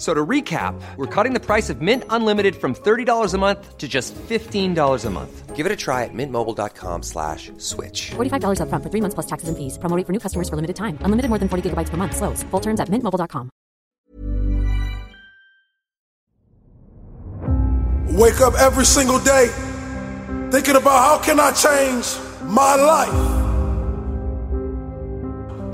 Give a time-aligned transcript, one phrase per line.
[0.00, 3.76] F- So to recap, we're cutting the price of Mint Unlimited from $30 a month
[3.76, 5.54] to just $15 a month.
[5.54, 8.12] Give it a try at mintmobile.com slash switch.
[8.16, 9.76] $45 upfront for three months plus taxes and fees.
[9.76, 10.96] Promo for new customers for limited time.
[11.04, 12.16] Unlimited more than 40 gigabytes per month.
[12.16, 12.42] Slows.
[12.50, 13.50] Full terms at mintmobile.com.
[18.16, 19.48] Wake up every single day
[20.50, 22.06] thinking about how can I change
[22.44, 23.20] my life?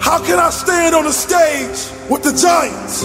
[0.01, 3.05] How can I stand on the stage with the giants?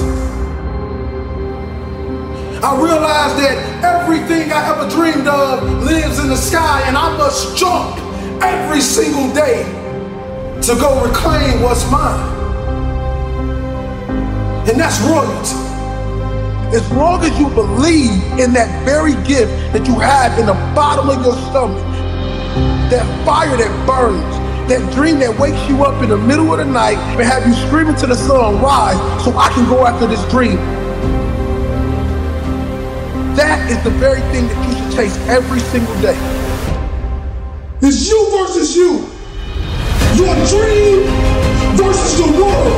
[2.63, 7.57] I realize that everything I ever dreamed of lives in the sky and I must
[7.57, 7.97] jump
[8.39, 9.63] every single day
[10.61, 12.21] to go reclaim what's mine.
[14.69, 15.57] And that's royalty.
[16.77, 21.09] As long as you believe in that very gift that you have in the bottom
[21.09, 21.81] of your stomach,
[22.91, 24.37] that fire that burns,
[24.69, 27.55] that dream that wakes you up in the middle of the night and have you
[27.65, 30.59] screaming to the sun, rise, so I can go after this dream.
[33.39, 36.19] That is the very thing that you should chase every single day.
[37.79, 39.07] It's you versus you.
[40.19, 41.07] Your dream
[41.79, 42.75] versus the world.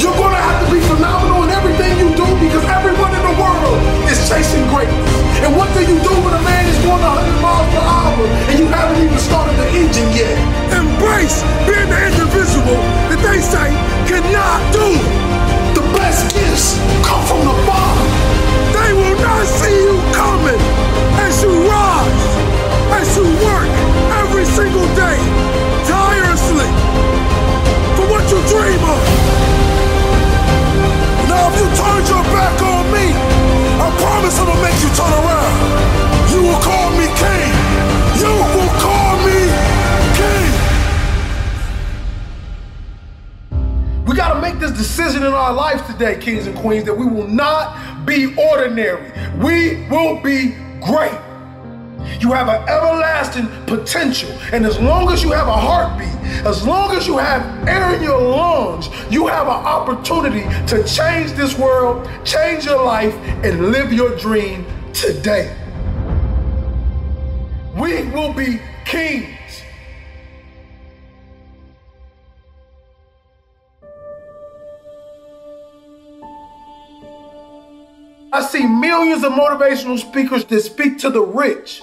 [0.00, 3.76] You're gonna have to be phenomenal in everything you do because everyone in the world
[4.08, 5.12] is chasing greatness.
[5.44, 8.56] And what do you do when a man is going 100 miles per hour and
[8.56, 10.32] you haven't even started the engine yet?
[10.72, 12.80] Embrace being the individual
[13.12, 13.68] that they say
[14.08, 14.88] cannot do.
[15.76, 18.17] The best gifts come from the bottom.
[19.20, 20.60] Not see you coming
[21.26, 22.26] as you rise,
[22.98, 23.68] as you work
[24.22, 25.18] every single day,
[25.86, 26.70] tirelessly
[27.96, 29.02] for what you dream of.
[31.28, 33.06] Now, if you turned your back on me,
[33.80, 35.54] I promise I'm gonna make you turn around.
[36.32, 37.52] You will call me king.
[38.22, 39.38] You will call me
[40.18, 40.50] king.
[44.06, 47.28] We gotta make this decision in our life today, kings and queens, that we will
[47.28, 47.76] not
[48.08, 49.12] be ordinary.
[49.36, 51.18] We will be great.
[52.20, 54.30] You have an everlasting potential.
[54.52, 56.08] And as long as you have a heartbeat,
[56.44, 61.32] as long as you have air in your lungs, you have an opportunity to change
[61.32, 63.14] this world, change your life,
[63.44, 65.54] and live your dream today.
[67.76, 69.37] We will be kings.
[78.30, 81.80] I see millions of motivational speakers that speak to the rich,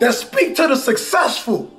[0.00, 1.70] that speak to the successful.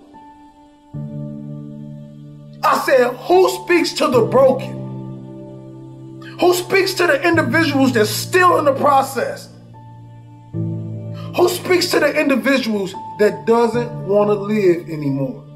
[2.64, 4.82] I said, who speaks to the broken?
[6.40, 9.50] Who speaks to the individuals that's still in the process?
[10.54, 15.51] Who speaks to the individuals that doesn't want to live anymore?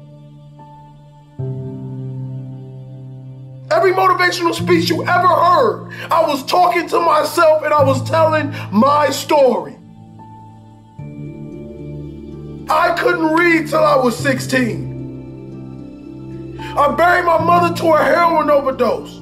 [4.16, 9.10] Motivational speech you ever heard, I was talking to myself and I was telling my
[9.10, 9.76] story.
[12.68, 14.94] I couldn't read till I was 16.
[16.76, 19.20] I buried my mother to a heroin overdose.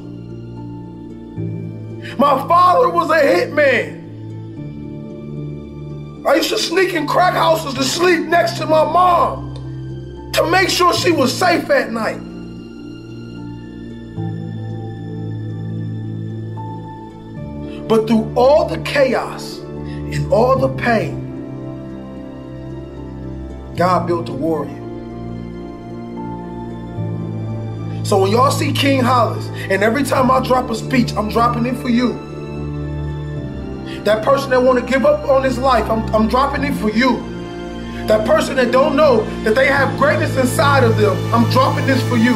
[2.19, 4.03] My father was a hitman.
[6.27, 9.53] I used to sneak in crack houses to sleep next to my mom
[10.33, 12.34] to make sure she was safe at night.
[17.89, 21.21] But through all the chaos and all the pain,
[23.77, 24.81] God built a warrior.
[28.05, 31.67] So when y'all see King Hollis, and every time I drop a speech, I'm dropping
[31.67, 32.13] it for you.
[34.05, 36.91] That person that want to give up on his life, I'm, I'm dropping it for
[36.91, 37.17] you.
[38.07, 42.03] That person that don't know that they have greatness inside of them, I'm dropping this
[42.09, 42.35] for you.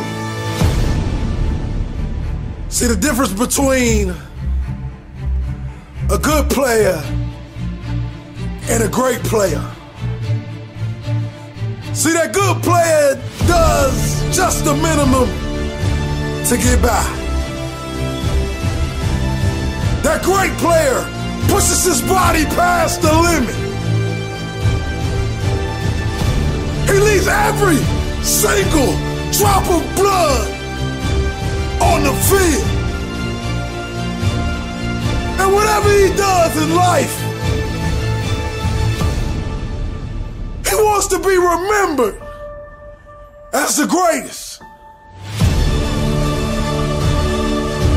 [2.70, 4.14] See the difference between
[6.10, 7.02] a good player
[8.70, 9.62] and a great player.
[11.92, 13.14] See, that good player
[13.46, 15.28] does just the minimum
[16.46, 17.04] to get by.
[20.02, 21.04] That great player
[21.52, 23.54] pushes his body past the limit.
[26.88, 27.76] He leaves every
[28.24, 28.96] single
[29.32, 30.48] drop of blood
[31.82, 32.77] on the field.
[36.18, 37.16] Does in life,
[40.68, 42.20] he wants to be remembered
[43.52, 44.60] as the greatest.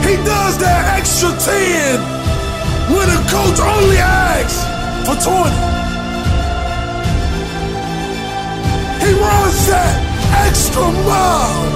[0.05, 1.99] He does that extra 10
[2.93, 4.59] when the coach only asks
[5.05, 5.49] for 20.
[9.03, 9.93] He runs that
[10.45, 11.71] extra mile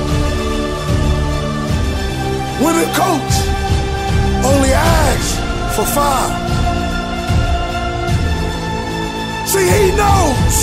[2.63, 3.33] when the coach
[4.45, 5.44] only asks
[5.75, 6.31] for five.
[9.45, 10.55] See, he knows.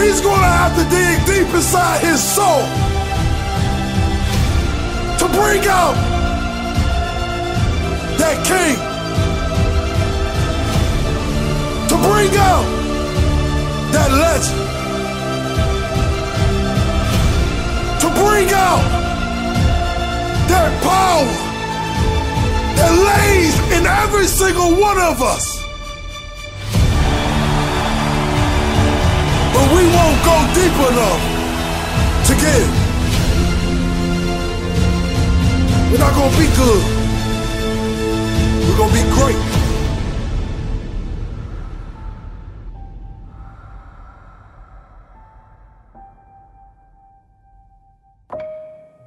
[0.00, 2.62] He's gonna have to dig deep inside his soul
[5.20, 5.94] to bring out
[8.18, 8.76] that king,
[11.90, 12.66] to bring out
[13.94, 14.62] that legend,
[18.00, 18.82] to bring out
[20.48, 21.41] that power
[22.82, 25.62] that lays in every single one of us.
[29.54, 31.22] But we won't go deep enough
[32.26, 32.66] to get.
[35.90, 36.82] We're not gonna be good.
[38.64, 39.40] We're gonna be great.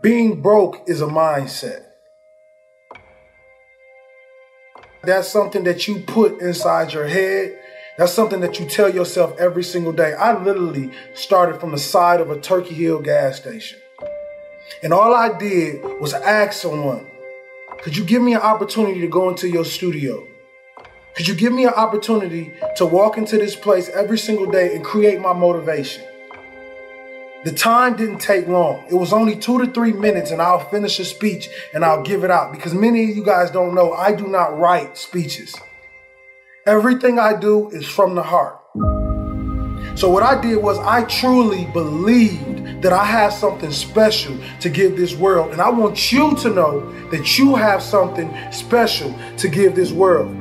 [0.02, 1.85] Being broke is a mindset.
[5.06, 7.60] That's something that you put inside your head.
[7.98, 10.14] That's something that you tell yourself every single day.
[10.14, 13.80] I literally started from the side of a Turkey Hill gas station.
[14.84, 17.08] And all I did was ask someone,
[17.84, 20.28] could you give me an opportunity to go into your studio?
[21.16, 24.84] Could you give me an opportunity to walk into this place every single day and
[24.84, 26.04] create my motivation?
[27.46, 28.84] The time didn't take long.
[28.90, 32.24] It was only two to three minutes, and I'll finish a speech and I'll give
[32.24, 35.56] it out because many of you guys don't know I do not write speeches.
[36.66, 38.60] Everything I do is from the heart.
[39.96, 44.98] So, what I did was I truly believed that I have something special to give
[44.98, 49.76] this world, and I want you to know that you have something special to give
[49.76, 50.36] this world.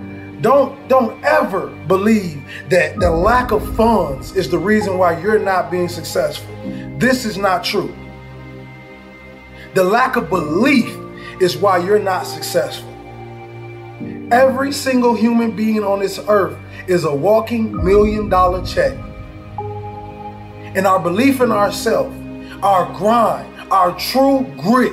[0.44, 5.70] Don't don't ever believe that the lack of funds is the reason why you're not
[5.70, 6.54] being successful.
[6.98, 7.94] This is not true.
[9.72, 10.94] The lack of belief
[11.40, 12.90] is why you're not successful.
[14.30, 16.58] Every single human being on this earth
[16.88, 18.92] is a walking million dollar check.
[20.76, 22.14] And our belief in ourselves,
[22.62, 24.92] our grind, our true grit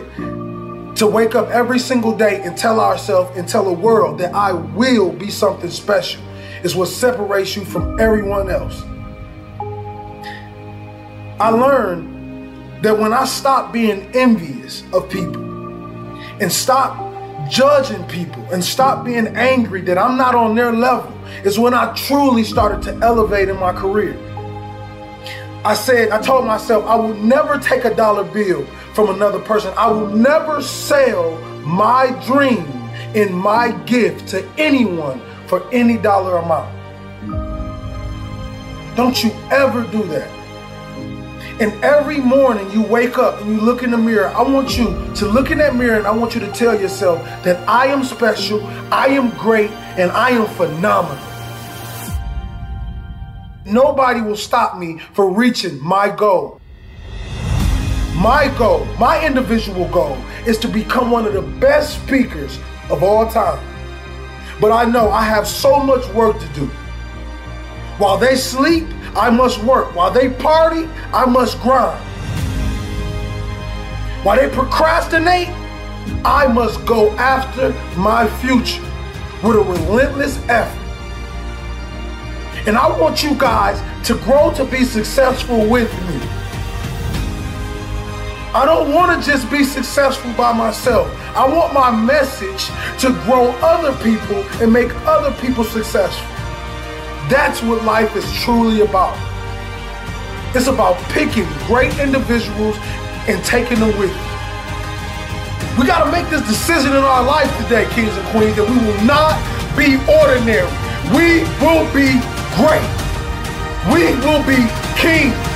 [1.01, 4.51] to wake up every single day and tell ourselves and tell the world that I
[4.51, 6.21] will be something special
[6.63, 8.83] is what separates you from everyone else.
[11.39, 15.43] I learned that when I stop being envious of people
[16.39, 21.11] and stop judging people and stop being angry that I'm not on their level
[21.43, 24.15] is when I truly started to elevate in my career.
[25.65, 29.73] I said, I told myself I will never take a dollar bill from another person.
[29.77, 32.65] I will never sell my dream
[33.15, 36.77] and my gift to anyone for any dollar amount.
[38.95, 40.29] Don't you ever do that.
[41.59, 44.85] And every morning you wake up and you look in the mirror, I want you
[45.15, 48.03] to look in that mirror and I want you to tell yourself that I am
[48.03, 51.17] special, I am great, and I am phenomenal.
[53.65, 56.60] Nobody will stop me from reaching my goal.
[58.21, 62.59] My goal, my individual goal, is to become one of the best speakers
[62.91, 63.59] of all time.
[64.59, 66.67] But I know I have so much work to do.
[67.97, 69.95] While they sleep, I must work.
[69.95, 71.99] While they party, I must grind.
[74.23, 75.49] While they procrastinate,
[76.23, 78.83] I must go after my future
[79.41, 80.77] with a relentless effort.
[82.67, 86.40] And I want you guys to grow to be successful with me.
[88.53, 91.07] I don't want to just be successful by myself.
[91.37, 92.67] I want my message
[92.99, 96.27] to grow other people and make other people successful.
[97.31, 99.15] That's what life is truly about.
[100.53, 102.75] It's about picking great individuals
[103.31, 104.31] and taking them with you.
[105.79, 108.75] We got to make this decision in our life today, kings and queens, that we
[108.83, 109.39] will not
[109.79, 110.67] be ordinary.
[111.15, 112.19] We will be
[112.59, 112.83] great.
[113.87, 114.59] We will be
[114.99, 115.50] kings.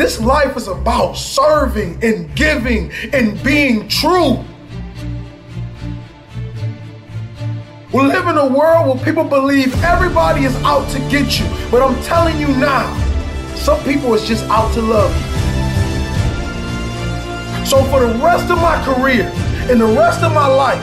[0.00, 4.42] This life is about serving and giving and being true.
[7.92, 11.44] We live in a world where people believe everybody is out to get you.
[11.70, 12.88] But I'm telling you now,
[13.56, 15.14] some people is just out to love
[17.58, 17.66] you.
[17.66, 19.30] So for the rest of my career
[19.70, 20.80] and the rest of my life,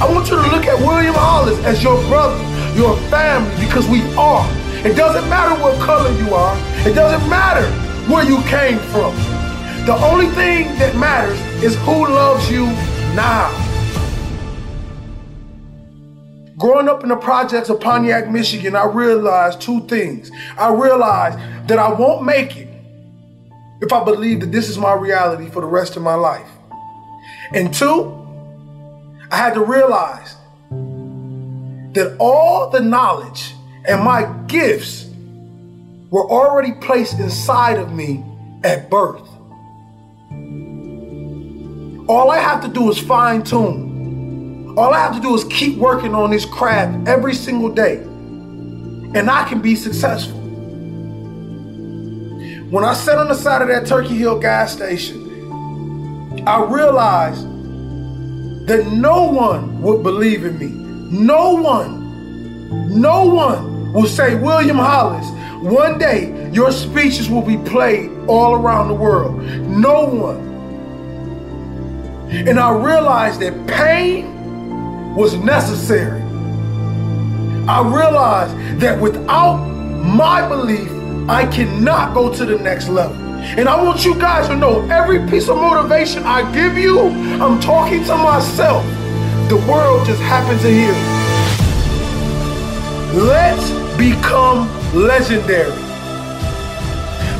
[0.00, 2.38] I want you to look at William Hollis as your brother,
[2.78, 4.48] your family, because we are.
[4.86, 6.56] It doesn't matter what color you are.
[6.86, 7.81] It doesn't matter
[8.12, 9.14] where you came from.
[9.86, 12.66] The only thing that matters is who loves you
[13.16, 13.50] now.
[16.58, 20.30] Growing up in the projects of Pontiac, Michigan, I realized two things.
[20.58, 21.38] I realized
[21.68, 22.68] that I won't make it
[23.80, 26.46] if I believe that this is my reality for the rest of my life.
[27.54, 28.12] And two,
[29.30, 30.36] I had to realize
[31.94, 33.54] that all the knowledge
[33.88, 35.11] and my gifts
[36.12, 38.22] were already placed inside of me
[38.62, 39.26] at birth.
[42.06, 44.74] All I have to do is fine tune.
[44.76, 49.30] All I have to do is keep working on this craft every single day, and
[49.30, 50.38] I can be successful.
[52.68, 55.18] When I sat on the side of that Turkey Hill gas station,
[56.46, 57.46] I realized
[58.66, 60.68] that no one would believe in me.
[61.10, 65.26] No one, no one will say, William Hollis,
[65.62, 69.40] one day your speeches will be played all around the world.
[69.42, 70.52] No one.
[72.30, 76.20] And I realized that pain was necessary.
[77.68, 80.90] I realized that without my belief,
[81.30, 83.16] I cannot go to the next level.
[83.16, 87.60] And I want you guys to know every piece of motivation I give you, I'm
[87.60, 88.84] talking to myself.
[89.48, 90.92] The world just happens to hear.
[93.14, 95.70] Let's become legendary.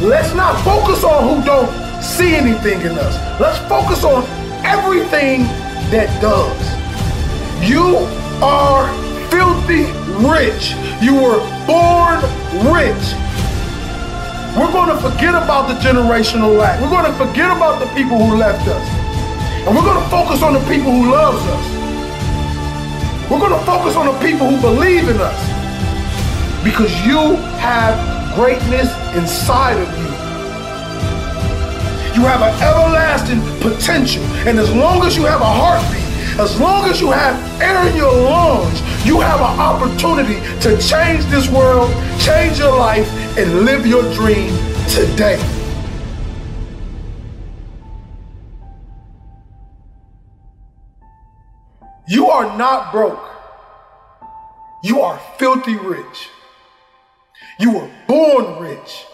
[0.01, 3.41] Let's not focus on who don't see anything in us.
[3.41, 4.25] Let's focus on
[4.65, 5.45] everything
[5.93, 6.59] that does.
[7.63, 7.99] You
[8.43, 8.89] are
[9.31, 9.85] filthy
[10.19, 10.75] rich.
[11.01, 12.19] You were born
[12.75, 13.05] rich.
[14.57, 16.81] We're going to forget about the generational lack.
[16.81, 18.89] We're going to forget about the people who left us.
[19.67, 23.31] And we're going to focus on the people who loves us.
[23.31, 25.52] We're going to focus on the people who believe in us.
[26.65, 30.13] Because you have greatness inside of you.
[32.15, 34.23] You have an everlasting potential.
[34.47, 37.97] And as long as you have a heartbeat, as long as you have air in
[37.97, 41.91] your lungs, you have an opportunity to change this world,
[42.21, 44.55] change your life, and live your dream
[44.89, 45.39] today.
[52.09, 53.29] You are not broke.
[54.83, 56.29] You are filthy rich.
[57.63, 59.05] You were born rich.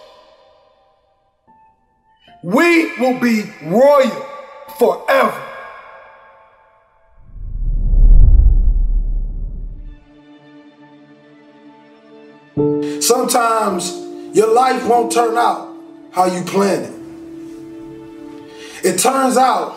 [2.42, 4.26] We will be royal
[4.78, 5.44] forever.
[13.02, 13.92] Sometimes
[14.34, 15.76] your life won't turn out
[16.12, 16.94] how you planned it.
[18.94, 19.76] It turns out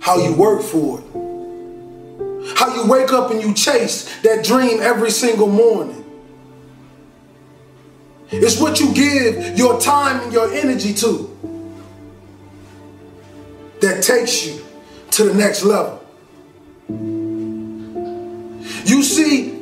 [0.00, 2.56] how you work for it.
[2.56, 6.05] How you wake up and you chase that dream every single morning.
[8.30, 11.32] It's what you give your time and your energy to
[13.80, 14.64] that takes you
[15.12, 16.02] to the next level.
[18.84, 19.52] You see,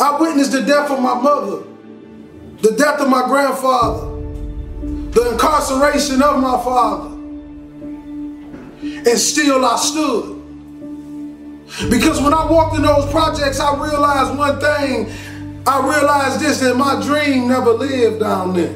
[0.00, 1.64] I witnessed the death of my mother,
[2.62, 4.06] the death of my grandfather,
[5.10, 7.14] the incarceration of my father.
[8.80, 10.38] And still I stood.
[11.90, 15.10] Because when I walked in those projects, I realized one thing.
[15.68, 18.74] I realized this that my dream never lived down there.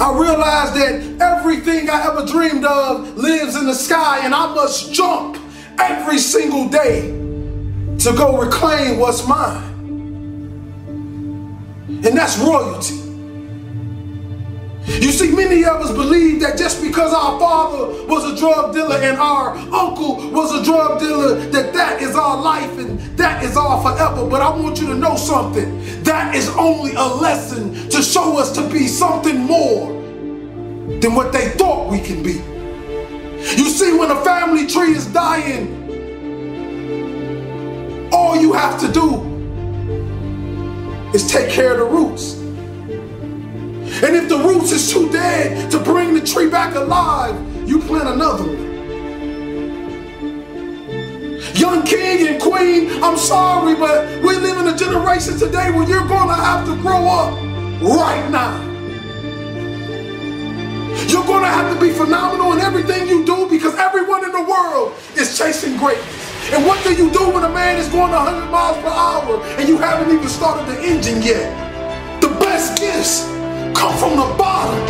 [0.00, 4.92] I realized that everything I ever dreamed of lives in the sky, and I must
[4.92, 5.38] jump
[5.78, 7.02] every single day
[8.00, 9.62] to go reclaim what's mine.
[11.86, 13.03] And that's royalty.
[14.86, 18.96] You see, many of us believe that just because our father was a drug dealer
[18.96, 23.56] and our uncle was a drug dealer, that that is our life and that is
[23.56, 24.28] our forever.
[24.28, 26.02] But I want you to know something.
[26.04, 29.86] That is only a lesson to show us to be something more
[31.00, 32.42] than what they thought we can be.
[33.56, 35.82] You see, when a family tree is dying,
[38.12, 39.22] all you have to do
[41.14, 42.43] is take care of the roots.
[44.02, 47.36] And if the roots is too dead, to bring the tree back alive,
[47.68, 48.74] you plant another one.
[51.54, 56.08] Young king and queen, I'm sorry, but we live in a generation today where you're
[56.08, 57.32] going to have to grow up
[57.80, 58.60] right now.
[61.06, 64.42] You're going to have to be phenomenal in everything you do because everyone in the
[64.42, 66.52] world is chasing greatness.
[66.52, 69.68] And what do you do when a man is going 100 miles per hour and
[69.68, 72.20] you haven't even started the engine yet?
[72.20, 73.33] The best gifts
[73.84, 74.80] come from the bottom.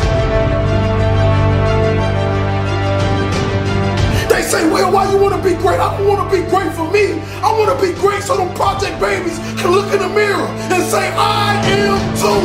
[4.29, 5.81] They say, well, why you want to be great?
[5.81, 7.19] I don't want to be great for me.
[7.43, 10.83] I want to be great so them project babies can look in the mirror and
[10.85, 12.45] say, I am too.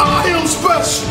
[0.00, 1.08] I am special.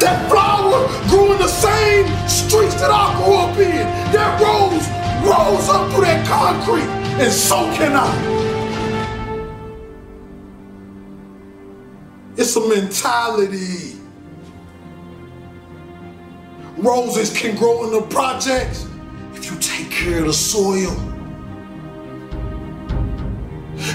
[0.00, 3.84] That flower grew in the same streets that I grew up in.
[4.16, 4.86] That rose
[5.28, 6.88] rose up through that concrete,
[7.20, 8.45] and so can I.
[12.38, 13.96] It's a mentality.
[16.76, 18.86] Roses can grow in the projects
[19.34, 20.92] if you take care of the soil.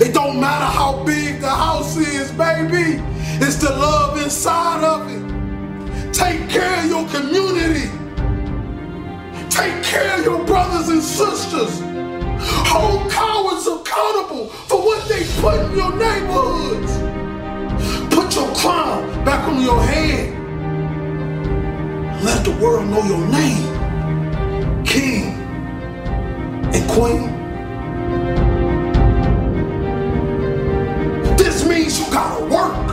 [0.02, 3.04] It don't matter how big the house is, baby.
[3.46, 6.12] It's the love inside of it.
[6.12, 7.92] Take care of your community.
[9.50, 11.80] Take care of your brothers and sisters.
[12.42, 17.11] Hold cowards accountable for what they put in your neighborhoods.
[18.32, 20.34] Put your crown back on your head.
[22.24, 24.86] Let the world know your name.
[24.86, 25.34] King
[26.74, 27.30] and Queen.
[31.36, 32.88] This means you gotta work.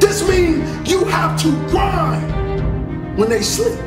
[0.00, 3.78] This means you have to grind when they sleep.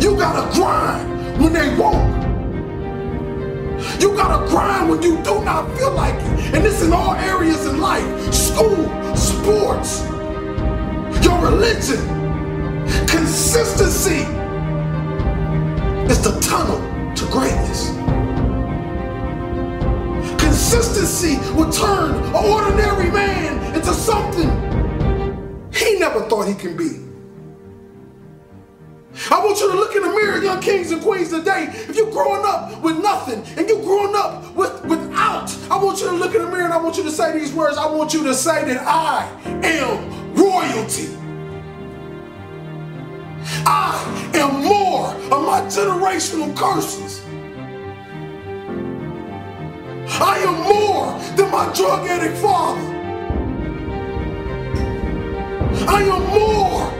[0.00, 2.27] You gotta grind when they walk.
[4.00, 6.54] You gotta grind when you do not feel like it.
[6.54, 10.02] And this in all areas in life school, sports,
[11.24, 11.98] your religion.
[13.06, 14.22] Consistency
[16.10, 16.78] is the tunnel
[17.14, 17.90] to greatness.
[20.40, 24.48] Consistency will turn an ordinary man into something
[25.74, 27.07] he never thought he can be.
[29.30, 31.68] I want you to look in the mirror, young kings and queens today.
[31.70, 36.06] If you're growing up with nothing and you're growing up with without, I want you
[36.06, 37.76] to look in the mirror and I want you to say these words.
[37.76, 39.28] I want you to say that I
[39.64, 41.14] am royalty.
[43.66, 47.22] I am more of my generational curses.
[50.20, 52.96] I am more than my drug addict father.
[55.86, 56.97] I am more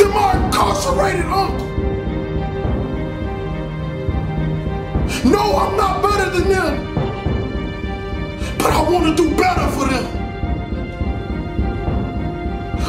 [0.00, 1.66] than my incarcerated uncle.
[5.24, 6.94] No, I'm not better than them,
[8.58, 10.06] but I want to do better for them.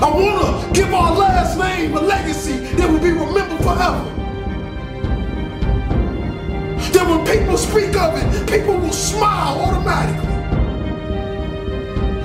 [0.01, 4.05] I want to give our last name a legacy that will be remembered forever.
[6.93, 10.29] That when people speak of it, people will smile automatically.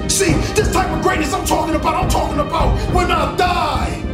[0.08, 4.05] See, this type of greatness I'm talking about, I'm talking about when I die,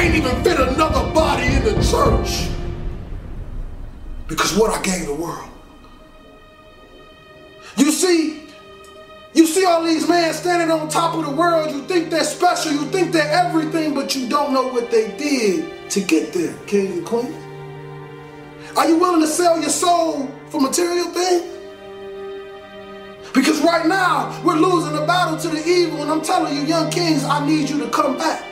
[0.00, 2.48] can't even fit another body in the church.
[4.28, 5.50] Because what I gave the world.
[7.76, 8.46] You see,
[9.34, 11.70] you see all these men standing on top of the world.
[11.70, 12.72] You think they're special.
[12.72, 16.92] You think they're everything, but you don't know what they did to get there, king
[16.92, 17.34] and queen.
[18.78, 21.44] Are you willing to sell your soul for material things?
[23.34, 26.90] Because right now, we're losing the battle to the evil, and I'm telling you, young
[26.90, 28.49] kings, I need you to come back.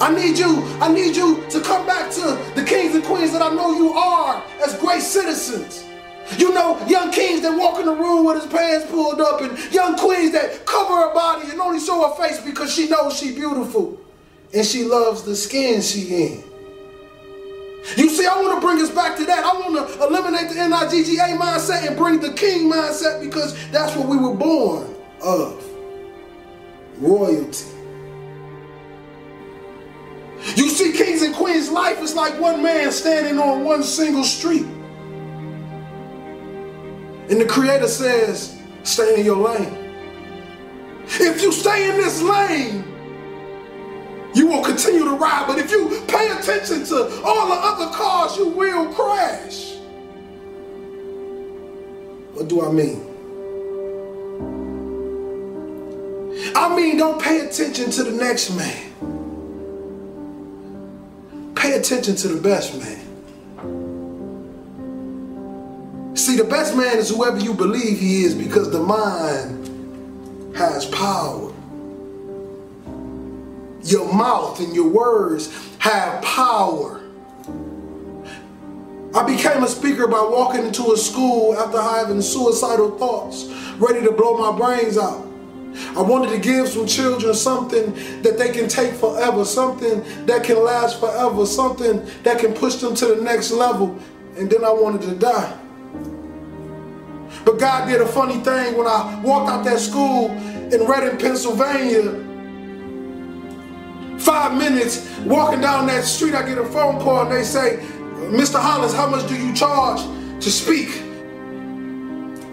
[0.00, 2.20] I need you, I need you to come back to
[2.54, 5.84] the kings and queens that I know you are as great citizens.
[6.36, 9.58] You know, young kings that walk in the room with his pants pulled up, and
[9.72, 13.34] young queens that cover her body and only show her face because she knows she's
[13.34, 13.98] beautiful
[14.52, 16.44] and she loves the skin she in.
[17.96, 19.44] You see, I want to bring us back to that.
[19.44, 24.06] I want to eliminate the N-I-G-G-A mindset and bring the king mindset because that's what
[24.08, 25.64] we were born of.
[26.98, 27.77] Royalty.
[30.44, 34.66] You see, kings and queens, life is like one man standing on one single street.
[37.30, 39.94] And the creator says, stay in your lane.
[41.04, 42.84] If you stay in this lane,
[44.34, 45.46] you will continue to ride.
[45.46, 49.74] But if you pay attention to all the other cars, you will crash.
[52.34, 53.04] What do I mean?
[56.54, 59.17] I mean, don't pay attention to the next man.
[61.58, 63.04] Pay attention to the best man.
[66.16, 71.52] See, the best man is whoever you believe he is because the mind has power.
[73.82, 77.00] Your mouth and your words have power.
[79.14, 83.46] I became a speaker by walking into a school after having suicidal thoughts,
[83.78, 85.27] ready to blow my brains out.
[85.96, 90.62] I wanted to give some children something that they can take forever, something that can
[90.62, 93.98] last forever, something that can push them to the next level.
[94.36, 95.58] And then I wanted to die.
[97.44, 102.24] But God did a funny thing when I walked out that school in Reading, Pennsylvania.
[104.18, 107.78] Five minutes walking down that street, I get a phone call and they say,
[108.30, 108.60] Mr.
[108.60, 110.00] Hollis, how much do you charge
[110.42, 110.96] to speak?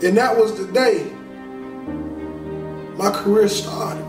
[0.04, 1.15] And that was the day
[2.98, 4.06] my career started.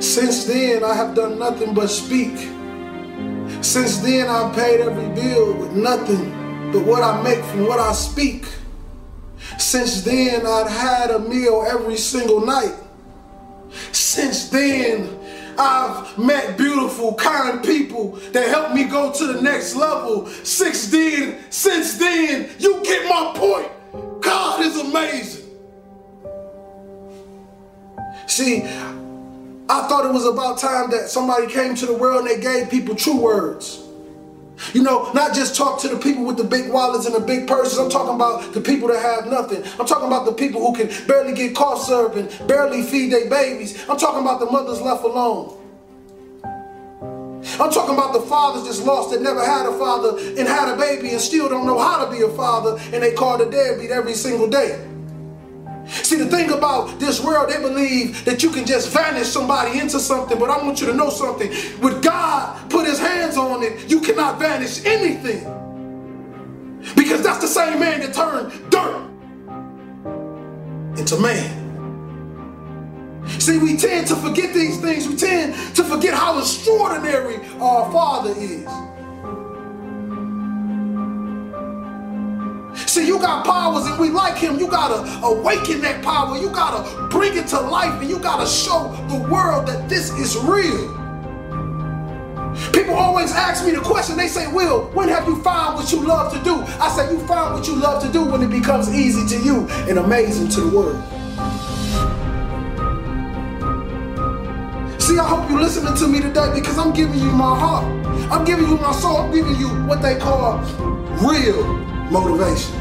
[0.00, 2.36] Since then, I have done nothing but speak.
[3.62, 7.92] Since then, I've paid every bill with nothing but what I make from what I
[7.92, 8.46] speak.
[9.58, 12.74] Since then, I've had a meal every single night.
[13.92, 15.18] Since then,
[15.58, 20.26] I've met beautiful, kind people that helped me go to the next level.
[20.26, 23.70] Since then, since then, you get my point.
[24.22, 25.50] God is amazing.
[28.26, 32.40] See, I thought it was about time that somebody came to the world and they
[32.40, 33.82] gave people true words.
[34.72, 37.48] You know, not just talk to the people with the big wallets and the big
[37.48, 37.78] purses.
[37.78, 39.64] I'm talking about the people that have nothing.
[39.78, 43.28] I'm talking about the people who can barely get cough syrup and barely feed their
[43.28, 43.82] babies.
[43.88, 45.58] I'm talking about the mothers left alone.
[47.58, 50.76] I'm talking about the fathers just lost that never had a father and had a
[50.76, 53.90] baby and still don't know how to be a father and they call the deadbeat
[53.90, 54.88] every single day.
[55.86, 59.98] See, the thing about this world, they believe that you can just vanish somebody into
[59.98, 61.48] something, but I want you to know something.
[61.80, 65.42] With God put his hands on it, you cannot vanish anything.
[66.96, 69.08] Because that's the same man that turned dirt
[70.98, 71.62] into man.
[73.38, 75.08] See, we tend to forget these things.
[75.08, 75.54] We tend
[77.62, 78.66] our Father is.
[82.90, 84.58] See, you got powers and we like him.
[84.58, 86.36] You gotta awaken that power.
[86.36, 90.36] You gotta bring it to life and you gotta show the world that this is
[90.38, 90.88] real.
[92.72, 96.06] People always ask me the question, they say, Will, when have you found what you
[96.06, 96.56] love to do?
[96.78, 99.66] I say, You found what you love to do when it becomes easy to you
[99.88, 101.02] and amazing to the world.
[105.12, 107.84] See, I hope you're listening to me today because I'm giving you my heart.
[108.32, 109.18] I'm giving you my soul.
[109.18, 110.56] I'm giving you what they call
[111.20, 111.66] real
[112.08, 112.72] motivation.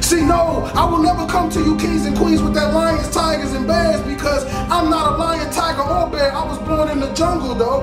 [0.00, 3.52] See, no, I will never come to you, kings and queens, with that lions, tigers,
[3.52, 6.32] and bears because I'm not a lion, tiger, or bear.
[6.32, 7.82] I was born in the jungle, though.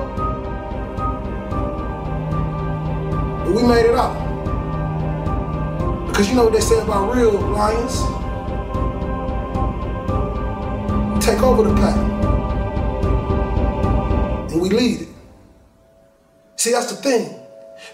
[3.46, 4.18] But we made it out.
[6.08, 8.00] Because you know what they say about real lions?
[11.24, 12.19] Take over the pack
[14.52, 15.08] and we lead it.
[16.56, 17.40] See, that's the thing.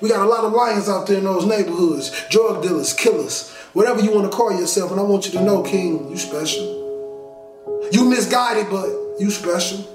[0.01, 4.01] We got a lot of lions out there in those neighborhoods, drug dealers, killers, whatever
[4.01, 4.91] you want to call yourself.
[4.91, 7.89] And I want you to know, King, you special.
[7.91, 8.89] You misguided, but
[9.19, 9.85] you special.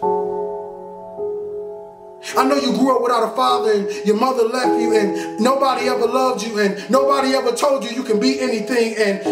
[2.37, 5.89] I know you grew up without a father and your mother left you and nobody
[5.89, 9.25] ever loved you and nobody ever told you you can be anything and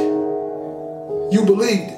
[1.33, 1.98] you believed it.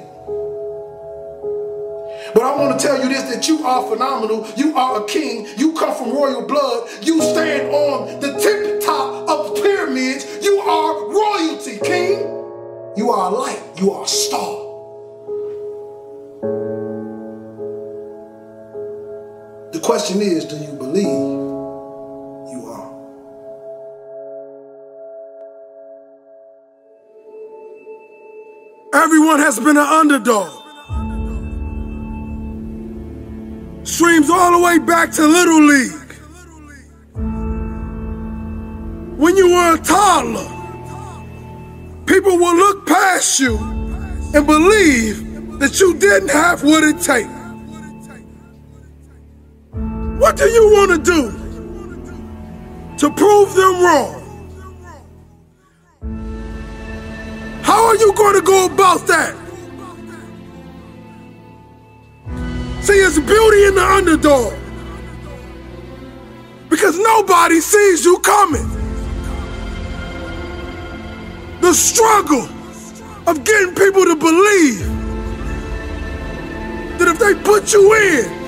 [2.33, 4.47] But I want to tell you this that you are phenomenal.
[4.55, 5.47] You are a king.
[5.57, 6.89] You come from royal blood.
[7.01, 10.25] You stand on the tip top of pyramids.
[10.41, 12.19] You are royalty, king.
[12.95, 13.61] You are a light.
[13.77, 14.57] You are a star.
[19.73, 22.91] The question is do you believe you are?
[28.93, 30.60] Everyone has been an underdog.
[34.01, 36.13] Streams all the way back to Little League.
[39.15, 40.49] When you were a toddler,
[42.07, 43.59] people will look past you
[44.33, 47.29] and believe that you didn't have what it takes.
[50.19, 51.31] What do you want to do
[52.97, 54.17] to prove them wrong?
[57.61, 59.40] How are you going to go about that?
[62.81, 64.53] See, it's beauty in the underdog.
[66.67, 68.67] Because nobody sees you coming.
[71.61, 72.49] The struggle
[73.27, 74.79] of getting people to believe
[76.97, 78.41] that if they put you in,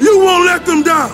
[0.00, 1.10] you won't let them down.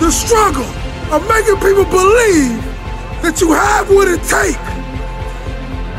[0.00, 0.64] The struggle
[1.12, 2.56] of making people believe
[3.20, 4.58] that you have what it takes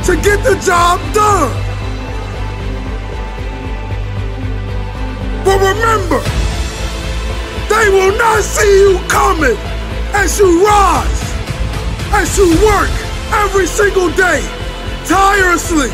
[0.07, 1.70] to get the job done.
[5.43, 6.21] But remember,
[7.67, 9.57] they will not see you coming
[10.13, 11.23] as you rise,
[12.13, 12.91] as you work
[13.33, 14.41] every single day,
[15.07, 15.89] tirelessly,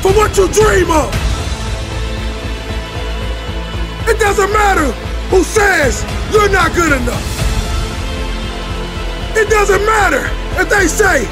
[0.00, 1.12] for what you dream of.
[4.08, 4.92] It doesn't matter
[5.28, 7.26] who says you're not good enough.
[9.36, 11.28] It doesn't matter if they say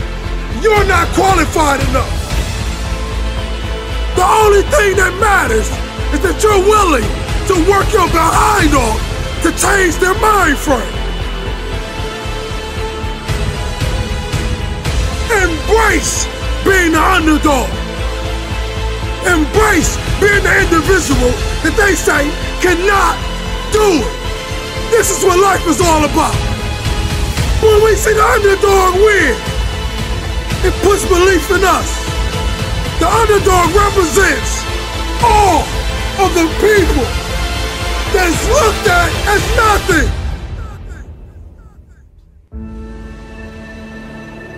[0.60, 2.10] you're not qualified enough.
[4.16, 5.70] The only thing that matters
[6.14, 7.02] is that you're willing
[7.50, 9.02] to work your behind off
[9.42, 10.94] to change their mind frame.
[15.34, 16.30] Embrace
[16.62, 17.66] being the underdog.
[19.26, 21.34] Embrace being the individual
[21.66, 22.30] that they say
[22.62, 23.18] cannot
[23.74, 24.14] do it.
[24.94, 26.38] This is what life is all about.
[27.58, 29.34] When we see the underdog win,
[30.62, 31.90] it puts belief in us.
[33.02, 34.62] The underdog represents
[35.26, 35.73] all
[36.20, 37.06] of the people
[38.12, 40.08] that's looked at as nothing.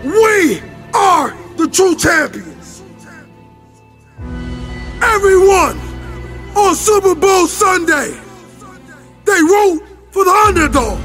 [0.04, 0.60] We
[0.92, 2.82] are the true champions.
[5.02, 5.78] Everyone
[6.54, 8.20] on Super Bowl Sunday,
[9.24, 11.00] they root for the underdog.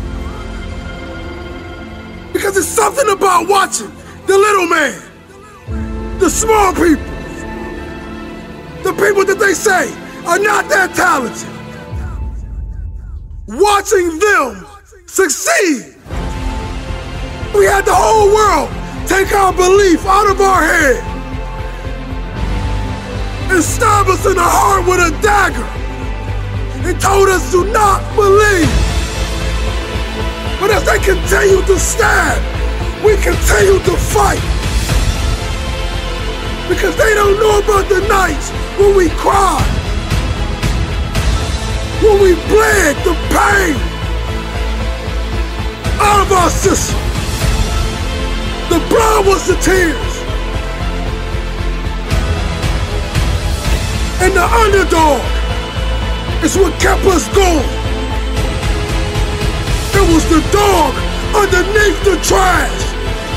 [2.33, 3.91] Because it's something about watching
[4.27, 7.05] the little man, the small people,
[8.83, 11.49] the people that they say are not that talented.
[13.47, 14.65] Watching them
[15.07, 15.95] succeed.
[17.53, 18.69] We had the whole world
[19.07, 21.03] take our belief out of our head
[23.51, 25.67] and stab us in the heart with a dagger
[26.87, 28.71] and told us to not believe.
[30.61, 32.39] But as they continue to stab,
[33.03, 34.39] we continue to fight.
[36.69, 39.80] Because they don't know about the nights when we cried,
[42.01, 43.77] when we bled the pain
[46.01, 46.97] out of our system.
[48.69, 50.13] The blood was the tears.
[54.23, 55.21] And the underdog
[56.43, 57.69] is what kept us going.
[59.93, 60.93] It was the dog
[61.35, 62.81] underneath the trash,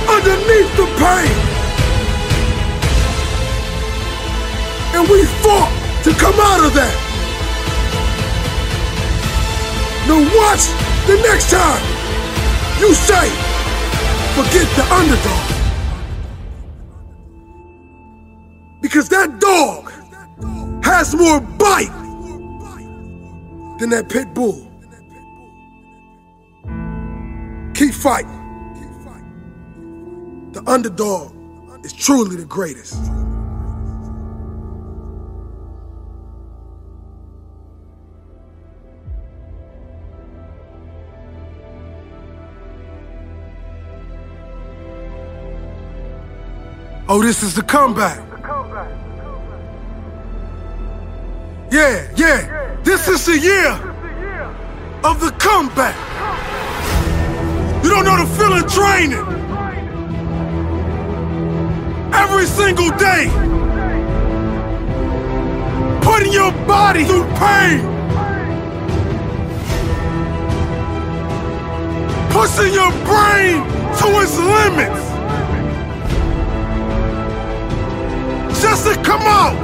[0.08, 1.36] underneath the pain.
[4.96, 5.72] And we fought
[6.04, 7.03] to come out of that.
[10.06, 10.66] Now watch
[11.06, 11.82] the next time
[12.78, 13.30] you say,
[14.34, 15.50] forget the underdog.
[18.82, 19.90] Because that dog
[20.84, 21.92] has more bite
[23.78, 24.70] than that pit bull.
[27.74, 28.40] Keep fighting.
[30.52, 31.34] The underdog
[31.82, 32.96] is truly the greatest.
[47.16, 48.18] Oh, this is the comeback.
[51.70, 52.76] Yeah, yeah.
[52.82, 53.70] This is the year
[55.04, 55.94] of the comeback.
[57.84, 59.26] You don't know the feeling training.
[62.12, 63.30] Every single day.
[66.02, 67.78] Putting your body through pain.
[72.34, 73.62] Pushing your brain
[74.00, 75.13] to its limits.
[78.74, 79.54] To come out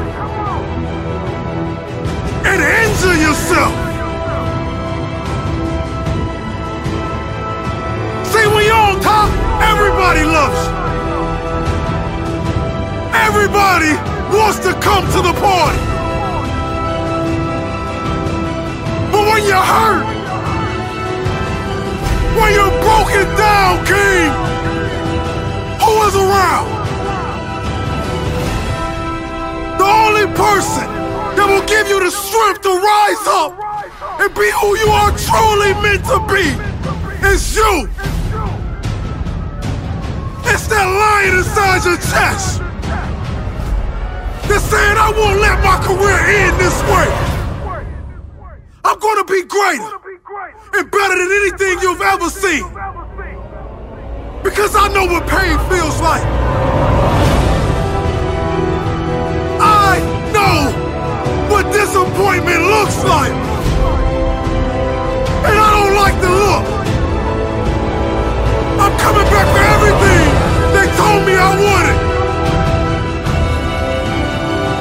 [2.46, 3.75] and injure yourself.
[8.33, 9.29] See, when you're on top,
[9.61, 10.73] everybody loves you.
[13.12, 13.92] Everybody
[14.35, 15.81] wants to come to the party.
[19.12, 20.07] But when you're hurt,
[22.40, 24.33] when you're broken down, King,
[25.85, 26.80] who is around?
[29.81, 30.85] The only person
[31.40, 33.57] that will give you the strength to rise up
[34.21, 36.45] and be who you are truly meant to be
[37.25, 37.88] is you.
[40.45, 42.61] It's that lion inside your chest.
[44.53, 47.09] That's saying I won't let my career end this way.
[48.85, 49.97] I'm gonna be greater
[50.77, 52.69] and better than anything you've ever seen.
[54.45, 56.80] Because I know what pain feels like.
[61.50, 63.34] what disappointment looks like.
[65.48, 66.64] And I don't like the look.
[68.78, 70.24] I'm coming back for everything
[70.74, 71.98] they told me I wanted.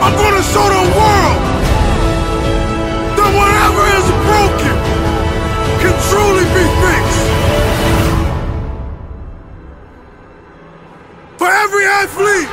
[0.06, 1.40] I'm gonna show the world
[3.18, 4.76] that whatever is broken
[5.82, 7.26] can truly be fixed.
[11.40, 12.52] For every athlete,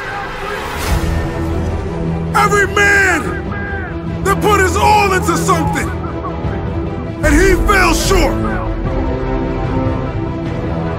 [2.35, 2.96] every man
[4.41, 5.89] put his all into something,
[7.25, 8.37] and he fell short.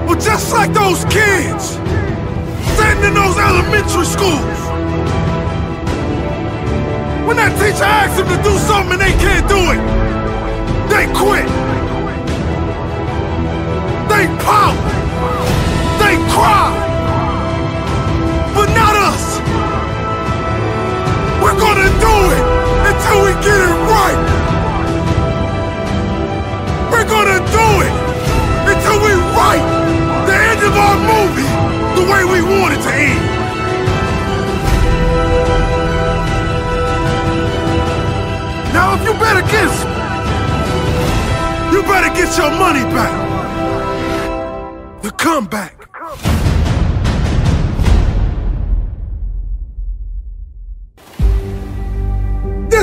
[0.07, 1.77] But just like those kids
[2.77, 4.59] sitting in those elementary schools,
[7.27, 9.81] when that teacher asks them to do something and they can't do it,
[10.89, 11.47] they quit.
[14.07, 14.77] They pout.
[15.99, 16.71] They cry.
[18.55, 19.39] But not us.
[21.43, 22.46] We're gonna do it
[23.23, 24.19] we get it right.
[26.91, 27.93] We're gonna do it
[28.71, 29.65] until we write
[30.27, 31.51] the end of our movie
[31.97, 33.23] the way we want it to end.
[38.73, 39.97] Now, if you bet against me,
[41.71, 43.13] you better get your money back.
[45.01, 45.76] The comeback.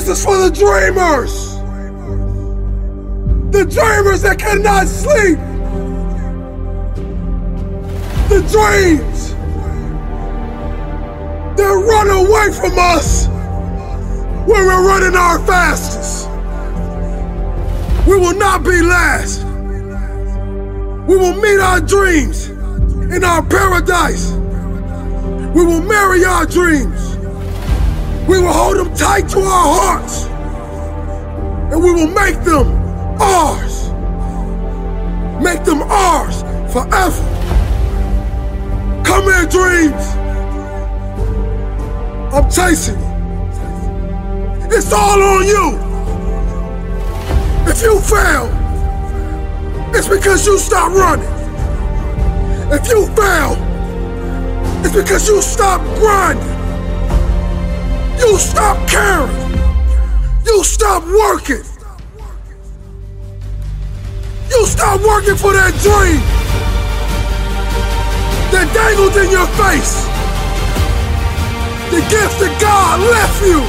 [0.04, 1.54] This is for the dreamers.
[3.52, 5.38] The dreamers that cannot sleep.
[8.28, 9.30] The dreams
[11.56, 13.28] that run away from us
[14.46, 16.28] when we're running our fastest.
[18.06, 19.42] We will not be last.
[21.08, 24.32] We will meet our dreams in our paradise.
[25.54, 27.13] We will marry our dreams.
[28.28, 30.24] We will hold them tight to our hearts.
[31.72, 32.66] And we will make them
[33.20, 33.90] ours.
[35.42, 37.22] Make them ours forever.
[39.04, 40.04] Come here, dreams.
[42.34, 43.14] I'm chasing you.
[44.76, 45.78] It's all on you.
[47.70, 48.48] If you fail,
[49.94, 51.28] it's because you stopped running.
[52.72, 53.56] If you fail,
[54.84, 56.53] it's because you stopped grinding.
[58.18, 59.34] You stop caring.
[60.46, 61.64] You stop working.
[64.50, 66.22] You stopped working for that dream
[68.52, 70.06] that dangled in your face.
[71.90, 73.60] The gift that God left you.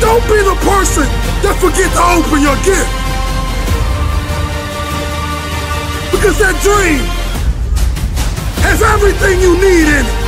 [0.00, 1.06] Don't be the person
[1.42, 2.92] that forget to open your gift.
[6.12, 7.02] Because that dream
[8.62, 10.25] has everything you need in it.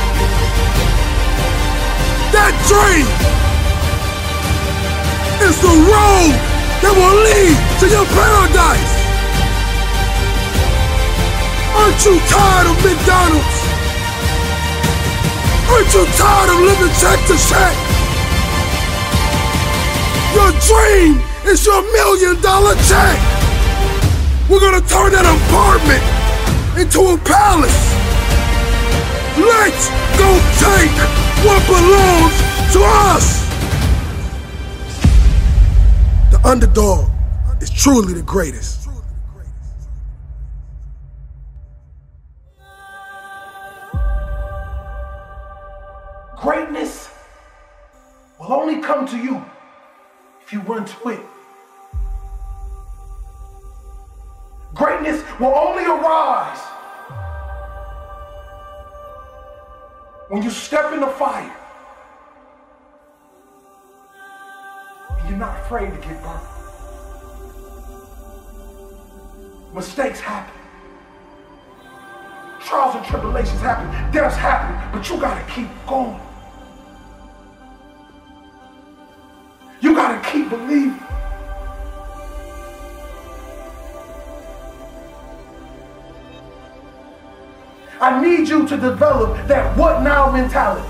[2.29, 3.09] That dream
[5.49, 6.33] is the road
[6.85, 8.93] that will lead to your paradise.
[11.73, 13.57] Aren't you tired of McDonald's?
[15.73, 17.73] Aren't you tired of living check to check?
[20.37, 21.17] Your dream
[21.49, 23.17] is your million dollar check.
[24.45, 26.05] We're gonna turn that apartment
[26.77, 27.81] into a palace.
[29.33, 30.29] Let's go
[30.61, 33.47] take what belongs to us.
[36.31, 37.09] The underdog
[37.61, 38.89] is truly the greatest.
[46.37, 47.09] Greatness
[48.39, 49.43] will only come to you
[50.41, 51.19] if you run to it.
[54.73, 56.59] Greatness will only arise
[60.29, 61.55] when you step in the fire
[65.27, 66.47] you're not afraid to get burned.
[69.75, 70.53] Mistakes happen.
[72.61, 74.11] Trials and tribulations happen.
[74.11, 74.91] Deaths happen.
[74.91, 76.19] But you gotta keep going.
[79.81, 81.08] You gotta keep believing.
[88.01, 90.87] I need you to develop that what now mentality.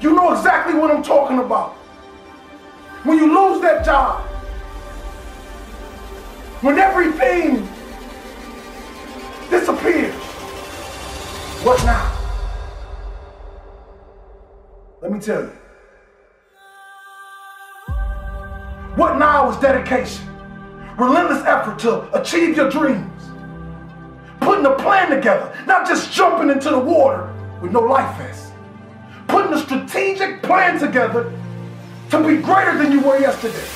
[0.00, 1.72] You know exactly what I'm talking about.
[3.04, 4.24] When you lose that job,
[6.60, 7.66] when everything
[9.48, 10.14] disappears,
[11.64, 12.14] what now?
[15.00, 15.52] Let me tell you.
[18.96, 20.26] What now is dedication,
[20.98, 23.07] relentless effort to achieve your dreams,
[24.40, 28.52] putting a plan together, not just jumping into the water with no life vest,
[29.26, 31.32] putting a strategic plan together
[32.10, 33.66] to be greater than you were yesterday,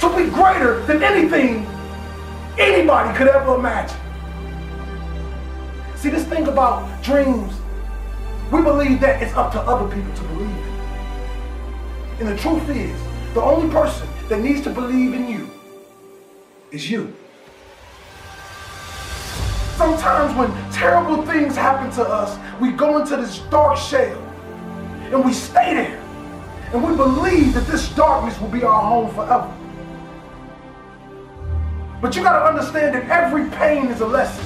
[0.00, 1.66] to be greater than anything
[2.58, 3.98] anybody could ever imagine.
[5.96, 7.52] See, this thing about dreams,
[8.52, 12.20] we believe that it's up to other people to believe it.
[12.20, 12.98] And the truth is,
[13.34, 15.50] the only person that needs to believe in you
[16.70, 17.14] is you.
[19.78, 24.20] Sometimes when terrible things happen to us, we go into this dark shell
[25.12, 26.02] and we stay there
[26.72, 29.54] And we believe that this darkness will be our home forever.
[32.02, 34.44] But you gotta understand that every pain is a lesson.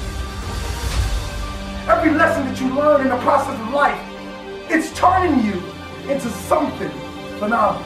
[1.89, 3.99] Every lesson that you learn in the process of life,
[4.68, 5.62] it's turning you
[6.12, 6.91] into something
[7.39, 7.83] phenomenal.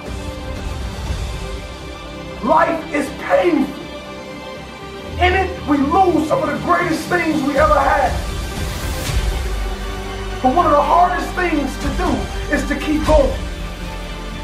[2.42, 3.82] Life is painful.
[5.24, 8.12] In it, we lose some of the greatest things we ever had.
[10.40, 12.06] But one of the hardest things to do
[12.54, 13.34] is to keep going,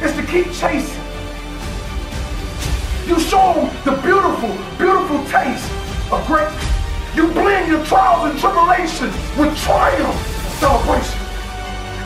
[0.02, 0.98] is to keep chasing.
[3.06, 5.70] You show them the beautiful, beautiful taste
[6.10, 6.58] of greatness.
[7.14, 10.18] You blend your trials and tribulations with triumph
[10.58, 11.18] celebration.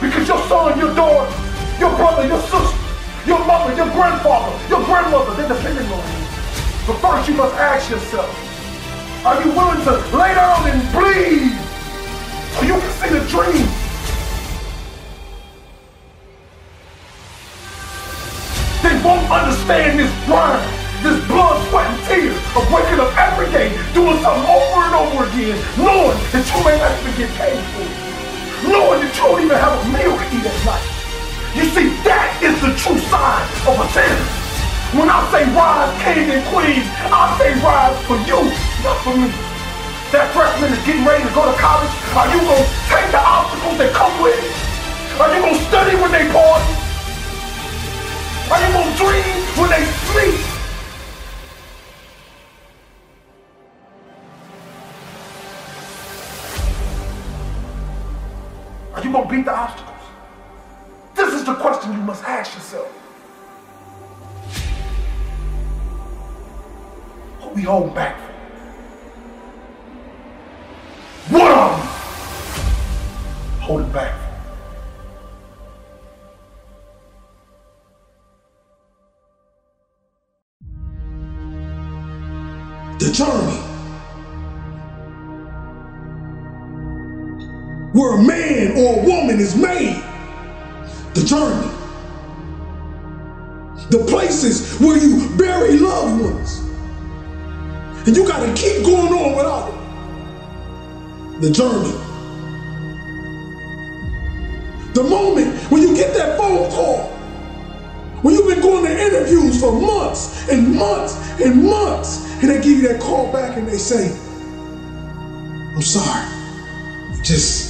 [0.00, 1.32] Because your son, your daughter,
[1.80, 2.76] your brother, your sister,
[3.24, 6.26] your mother, your grandfather, your grandmother, they're depending on you.
[6.86, 8.55] But first you must ask yourself,
[9.26, 11.50] are you willing to lay down and bleed
[12.54, 13.66] so you can see the dream?
[18.86, 20.62] They won't understand this grind,
[21.02, 25.26] this blood, sweat, and tears of waking up every day, doing something over and over
[25.26, 28.70] again, knowing that you may actually get paid for it.
[28.70, 30.86] Knowing that you don't even have a meal to eat at night.
[31.50, 34.46] You see, that is the true sign of a champion.
[34.94, 38.38] When I say rise, kings and queens, I say rise for you,
[39.02, 39.28] for me.
[40.14, 41.90] That freshman is getting ready to go to college.
[42.14, 44.54] Are you going to take the obstacles that come with it?
[45.18, 46.72] Are you going to study when they party?
[48.46, 50.38] Are you going to dream when they sleep?
[58.94, 59.96] Are you going to beat the obstacles?
[61.16, 62.86] This is the question you must ask yourself.
[67.40, 68.15] What we hold back
[87.96, 90.02] Where a man or a woman is made.
[91.14, 91.70] The journey.
[93.88, 96.58] The places where you bury loved ones.
[98.06, 101.40] And you gotta keep going on without it.
[101.40, 101.96] The journey.
[104.92, 107.16] The moment when you get that phone call
[108.22, 112.78] when you've been going to interviews for months and months and months, and they give
[112.78, 114.10] you that call back and they say,
[115.74, 116.26] I'm sorry.
[117.22, 117.65] Just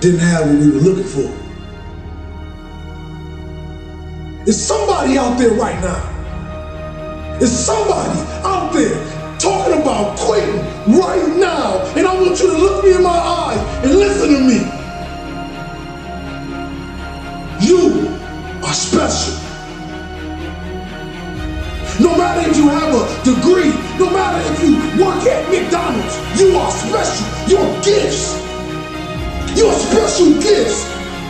[0.00, 1.30] didn't have what we were looking for.
[4.48, 7.38] Is somebody out there right now?
[7.40, 10.56] Is somebody out there talking about quitting
[10.98, 11.82] right now?
[11.96, 14.60] And I want you to look me in my eyes and listen to me.
[17.60, 18.08] You
[18.64, 19.36] are special.
[22.00, 26.56] No matter if you have a degree, no matter if you work at McDonald's, you
[26.56, 27.26] are special.
[27.50, 28.49] Your gifts,
[29.56, 30.86] your special gifts,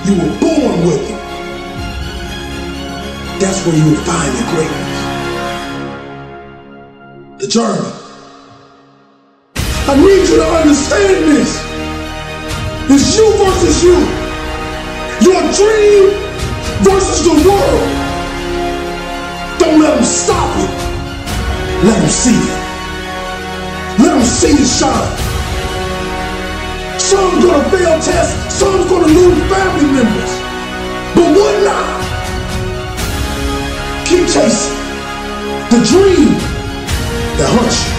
[0.07, 1.21] you were born with them.
[3.41, 5.01] That's where you will find your greatness.
[7.41, 7.93] The journey.
[9.89, 11.51] I need you to understand this.
[12.93, 13.97] It's you versus you.
[15.25, 16.11] Your dream
[16.83, 17.89] versus the world.
[19.59, 20.71] Don't let them stop it.
[21.85, 22.61] Let them see it.
[24.01, 25.30] Let them see it shine.
[27.11, 30.33] Some's gonna fail tests, some's gonna lose family members.
[31.19, 31.99] But what not?
[34.07, 34.79] Keep chasing.
[35.75, 36.39] The dream
[37.35, 37.91] that hurts you.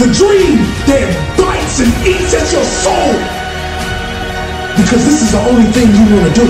[0.00, 3.12] The dream that bites and eats at your soul.
[4.80, 6.48] Because this is the only thing you wanna do.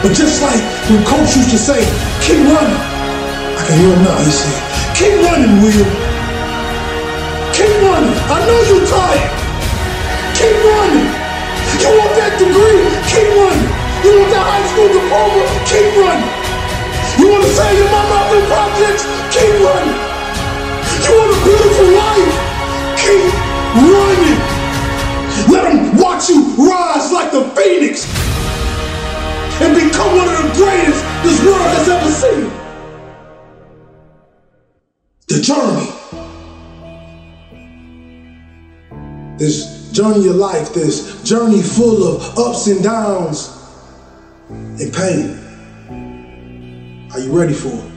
[0.00, 1.84] But just like when coach used to say,
[2.24, 2.80] keep running.
[2.80, 4.16] I can hear him now.
[4.16, 4.56] He said,
[4.96, 5.88] keep running, Will.
[7.52, 8.16] Keep running.
[8.32, 9.41] I know you're tired.
[10.42, 11.06] Keep running.
[11.78, 12.82] You want that degree?
[13.06, 13.62] Keep running.
[14.02, 15.38] You want that high school diploma?
[15.70, 16.30] Keep running.
[17.14, 19.06] You want to save your mama out in projects?
[19.30, 19.94] Keep running.
[21.06, 22.34] You want a beautiful life?
[22.98, 23.22] Keep
[23.86, 24.34] running.
[25.46, 28.02] Let them watch you rise like the phoenix
[29.62, 32.50] and become one of the greatest this world has ever seen.
[35.30, 35.86] The journey.
[39.38, 43.50] This journey of life, this journey full of ups and downs
[44.48, 45.38] and pain.
[47.12, 47.92] Are you ready for it?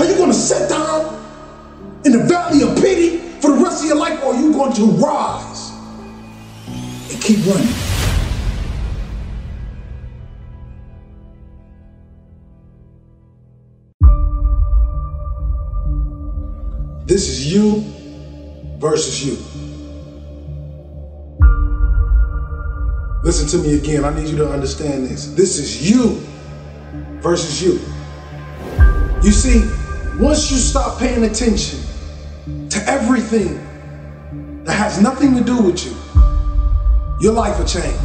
[0.00, 1.14] Are you going to sit down
[2.04, 4.72] in the valley of pity for the rest of your life, or are you going
[4.74, 5.70] to rise
[7.12, 7.72] and keep running?
[17.06, 17.84] This is you
[18.84, 19.32] versus you.
[23.22, 24.04] Listen to me again.
[24.04, 25.28] I need you to understand this.
[25.28, 26.20] This is you
[27.22, 27.80] versus you.
[29.22, 29.60] You see,
[30.20, 31.80] once you stop paying attention
[32.68, 33.54] to everything
[34.64, 35.96] that has nothing to do with you,
[37.22, 37.96] your life will change.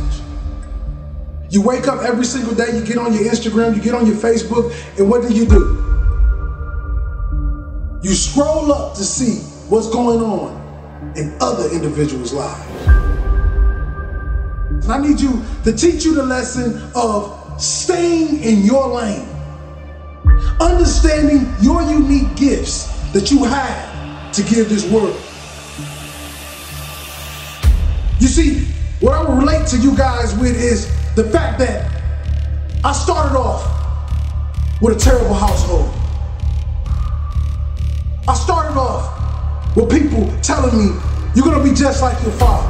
[1.49, 4.15] You wake up every single day, you get on your Instagram, you get on your
[4.15, 5.59] Facebook, and what do you do?
[8.01, 10.58] You scroll up to see what's going on
[11.15, 12.87] in other individuals' lives.
[14.69, 19.27] And I need you to teach you the lesson of staying in your lane,
[20.59, 25.15] understanding your unique gifts that you have to give this world.
[28.19, 28.65] You see,
[28.99, 31.89] what I relate to you guys with is the fact that
[32.83, 33.61] I started off
[34.81, 35.93] with a terrible household.
[38.27, 39.18] I started off
[39.75, 40.99] with people telling me,
[41.35, 42.67] you're gonna be just like your father.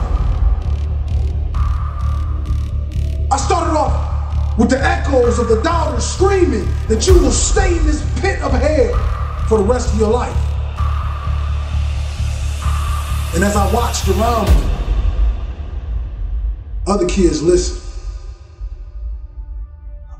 [3.32, 7.86] I started off with the echoes of the doubters screaming that you will stay in
[7.86, 10.36] this pit of hell for the rest of your life.
[13.36, 14.70] And as I watched around me,
[16.88, 17.86] other kids listened.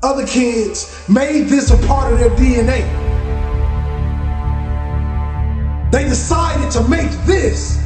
[0.02, 3.09] Other kids made this a part of their DNA.
[5.90, 7.76] They decided to make this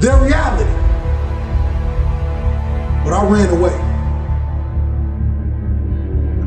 [0.00, 0.70] their reality.
[3.04, 3.74] But I ran away.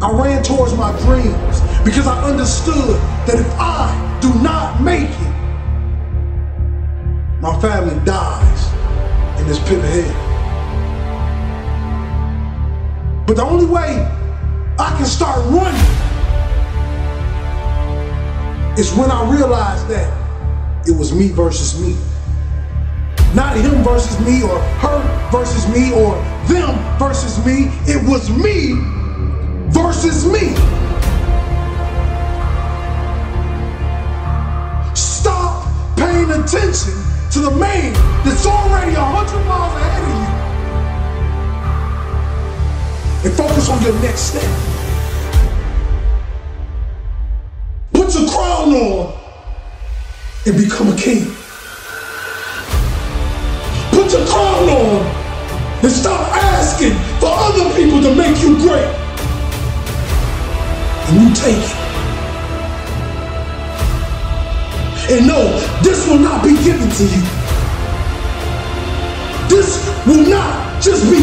[0.01, 2.95] I ran towards my dreams because I understood
[3.27, 5.33] that if I do not make it,
[7.41, 8.71] my family dies
[9.39, 10.25] in this pit of hell.
[13.27, 14.07] But the only way
[14.79, 15.79] I can start running
[18.79, 20.18] is when I realize that
[20.87, 21.95] it was me versus me.
[23.35, 26.15] Not him versus me or her versus me or
[26.47, 27.69] them versus me.
[27.85, 28.73] It was me
[29.69, 30.55] versus me.
[34.95, 36.93] Stop paying attention
[37.31, 40.09] to the man that's already a hundred miles ahead of
[43.23, 43.29] you.
[43.29, 44.49] And focus on your next step.
[47.93, 49.18] Put your crown on
[50.45, 51.25] and become a king.
[53.91, 55.05] Put your crown on
[55.83, 58.87] and stop asking for other people to make you great.
[61.07, 61.79] And you take it.
[65.11, 65.41] And no,
[65.81, 67.23] this will not be given to you.
[69.49, 71.19] This will not just be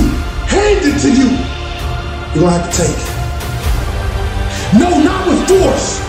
[0.47, 1.31] handed to you.
[2.35, 3.17] You're gonna have to take it.
[4.79, 6.01] No, not with force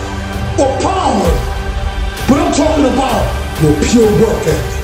[0.58, 1.47] or power,
[2.28, 3.24] but I'm talking about
[3.62, 4.78] your pure work ethic.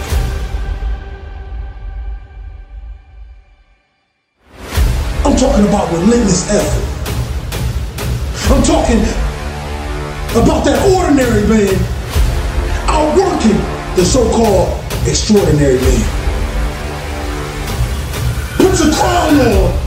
[5.26, 6.94] I'm talking about relentless effort.
[8.50, 9.00] I'm talking
[10.42, 11.74] about that ordinary man
[12.88, 13.58] outworking
[13.96, 16.04] the so-called extraordinary man.
[18.56, 19.83] Put your crown on.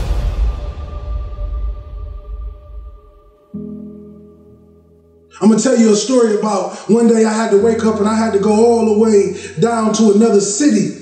[5.40, 8.08] I'm gonna tell you a story about one day I had to wake up and
[8.08, 10.98] I had to go all the way down to another city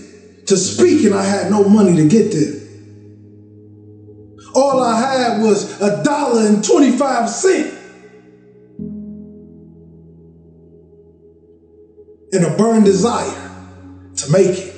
[0.46, 2.66] to speak, and I had no money to get there.
[4.54, 7.74] All I had was a dollar and 25 cents.
[12.32, 13.50] And a burned desire
[14.16, 14.74] to make it.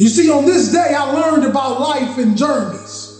[0.00, 3.10] You see, on this day, I learned about life and journeys.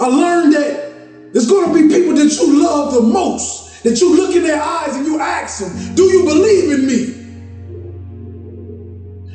[0.00, 0.85] I learned that
[1.36, 4.58] there's going to be people that you love the most, that you look in their
[4.58, 7.12] eyes and you ask them, Do you believe in me?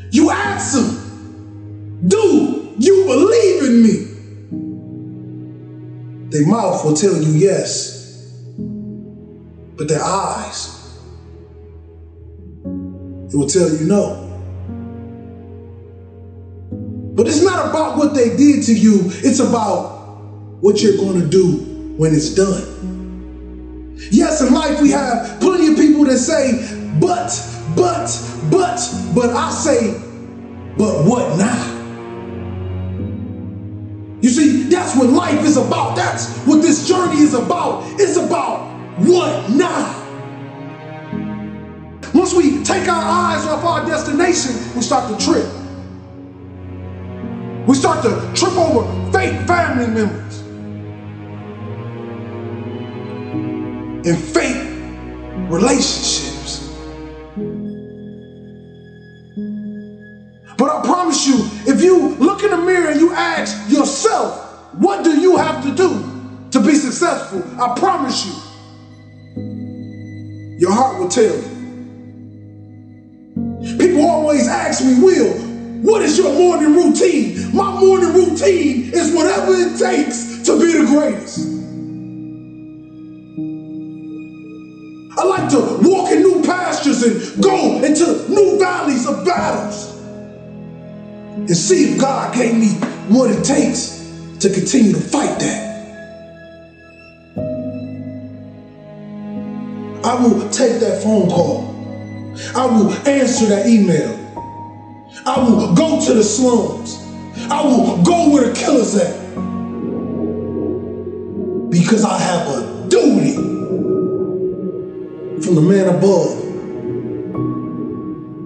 [0.10, 4.08] You ask them, Do you believe in me?
[6.32, 8.34] Their mouth will tell you yes,
[9.78, 10.98] but their eyes,
[12.66, 14.28] it will tell you no.
[17.14, 20.00] But it's not about what they did to you, it's about
[20.62, 21.71] what you're going to do
[22.02, 23.96] when it's done.
[24.10, 26.68] Yes, in life we have plenty of people that say,
[27.00, 27.30] but,
[27.76, 28.10] but,
[28.50, 28.80] but,
[29.14, 29.92] but I say,
[30.80, 31.78] but what now?
[34.20, 35.96] You see, that's what life is about.
[35.96, 37.84] That's what this journey is about.
[38.00, 38.66] It's about
[38.98, 40.00] what now?
[42.16, 45.46] Once we take our eyes off our destination, we start to trip.
[47.68, 50.41] We start to trip over fake family members
[54.06, 56.70] and fake relationships.
[60.58, 61.36] But I promise you,
[61.72, 65.76] if you look in the mirror and you ask yourself, what do you have to
[65.76, 67.44] do to be successful?
[67.62, 68.34] I promise you,
[70.60, 71.62] your heart will tell you.
[73.78, 75.34] People always ask me, Will,
[75.84, 77.56] what is your morning routine?
[77.56, 81.61] My morning routine is whatever it takes to be the greatest.
[85.22, 89.96] I like to walk in new pastures and go into new valleys of battles
[91.36, 92.70] and see if God gave me
[93.08, 94.00] what it takes
[94.40, 95.68] to continue to fight that.
[100.04, 101.70] I will take that phone call.
[102.56, 104.18] I will answer that email.
[105.28, 106.96] I will go to the slums.
[107.52, 109.22] I will go where the killers at.
[111.70, 113.61] Because I have a duty
[115.54, 116.32] from the man above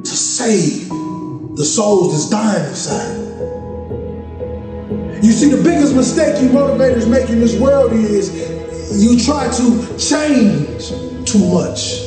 [0.04, 0.90] to save
[1.56, 3.16] the souls that's dying inside.
[5.24, 8.34] You see, the biggest mistake you motivators make in this world is
[9.04, 10.90] you try to change
[11.30, 12.02] too much.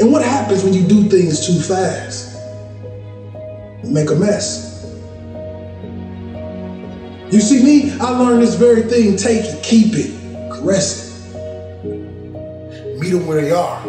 [0.00, 2.36] And what happens when you do things too fast?
[3.82, 4.86] You make a mess.
[7.32, 10.12] You see, me, I learned this very thing take it, keep it,
[10.52, 11.07] caress it.
[13.08, 13.82] Meet them where they are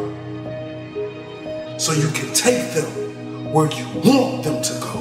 [1.77, 4.99] so you can take them where you want them to go.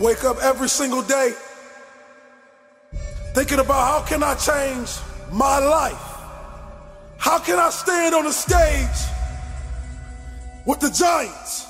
[0.00, 1.34] Wake up every single day
[3.34, 4.90] thinking about how can I change
[5.30, 6.11] my life?
[7.22, 9.08] How can I stand on the stage
[10.66, 11.68] with the Giants?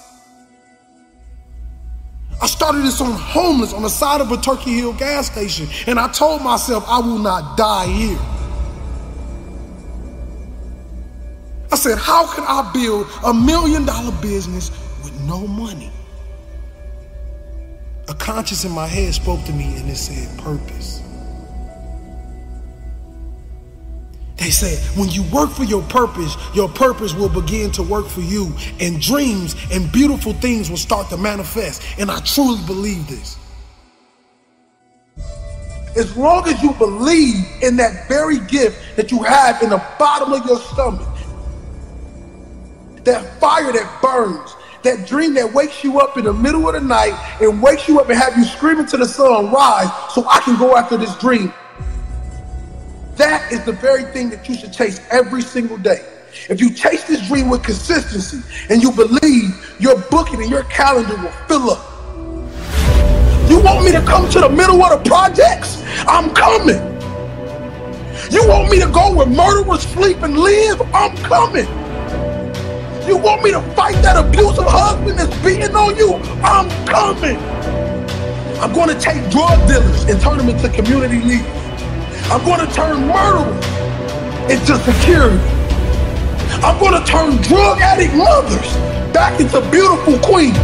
[2.40, 6.00] I started this on homeless on the side of a Turkey Hill gas station, and
[6.00, 8.18] I told myself I will not die here.
[11.70, 14.70] I said, How can I build a million dollar business
[15.04, 15.92] with no money?
[18.08, 21.01] A conscience in my head spoke to me and it said, Purpose.
[24.42, 28.22] They said, when you work for your purpose, your purpose will begin to work for
[28.22, 31.80] you, and dreams and beautiful things will start to manifest.
[31.96, 33.38] And I truly believe this.
[35.96, 40.32] As long as you believe in that very gift that you have in the bottom
[40.32, 41.06] of your stomach,
[43.04, 46.80] that fire that burns, that dream that wakes you up in the middle of the
[46.80, 50.40] night and wakes you up and have you screaming to the sun, rise so I
[50.40, 51.54] can go after this dream.
[53.22, 56.04] That is the very thing that you should chase every single day.
[56.50, 61.14] If you chase this dream with consistency and you believe your booking and your calendar
[61.14, 61.86] will fill up.
[63.48, 65.84] You want me to come to the middle of the projects?
[66.08, 66.82] I'm coming.
[68.32, 70.82] You want me to go where murderers sleep and live?
[70.92, 71.68] I'm coming.
[73.06, 76.14] You want me to fight that abusive husband that's beating on you?
[76.42, 77.36] I'm coming.
[78.60, 81.61] I'm going to take drug dealers and turn them into community leaders.
[82.30, 83.64] I'm going to turn murderers
[84.50, 85.38] into security.
[86.62, 88.72] I'm going to turn drug addict mothers
[89.12, 90.56] back into beautiful queens.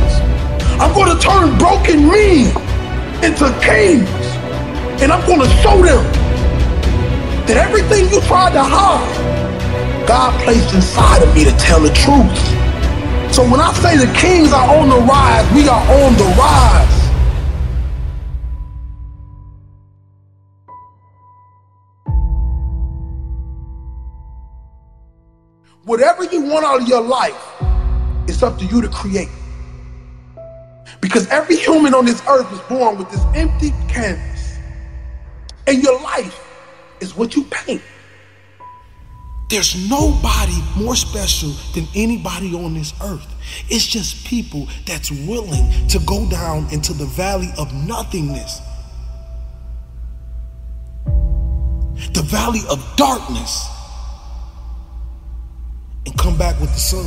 [0.80, 2.54] I'm going to turn broken men
[3.24, 4.08] into kings.
[5.02, 6.04] And I'm going to show them
[7.46, 13.34] that everything you tried to hide, God placed inside of me to tell the truth.
[13.34, 16.97] So when I say the kings are on the rise, we are on the rise.
[25.88, 27.42] Whatever you want out of your life,
[28.28, 29.30] it's up to you to create.
[31.00, 34.58] Because every human on this earth is born with this empty canvas.
[35.66, 36.38] And your life
[37.00, 37.80] is what you paint.
[39.48, 43.26] There's nobody more special than anybody on this earth.
[43.70, 48.60] It's just people that's willing to go down into the valley of nothingness,
[52.12, 53.66] the valley of darkness
[56.08, 57.04] and come back with the sun.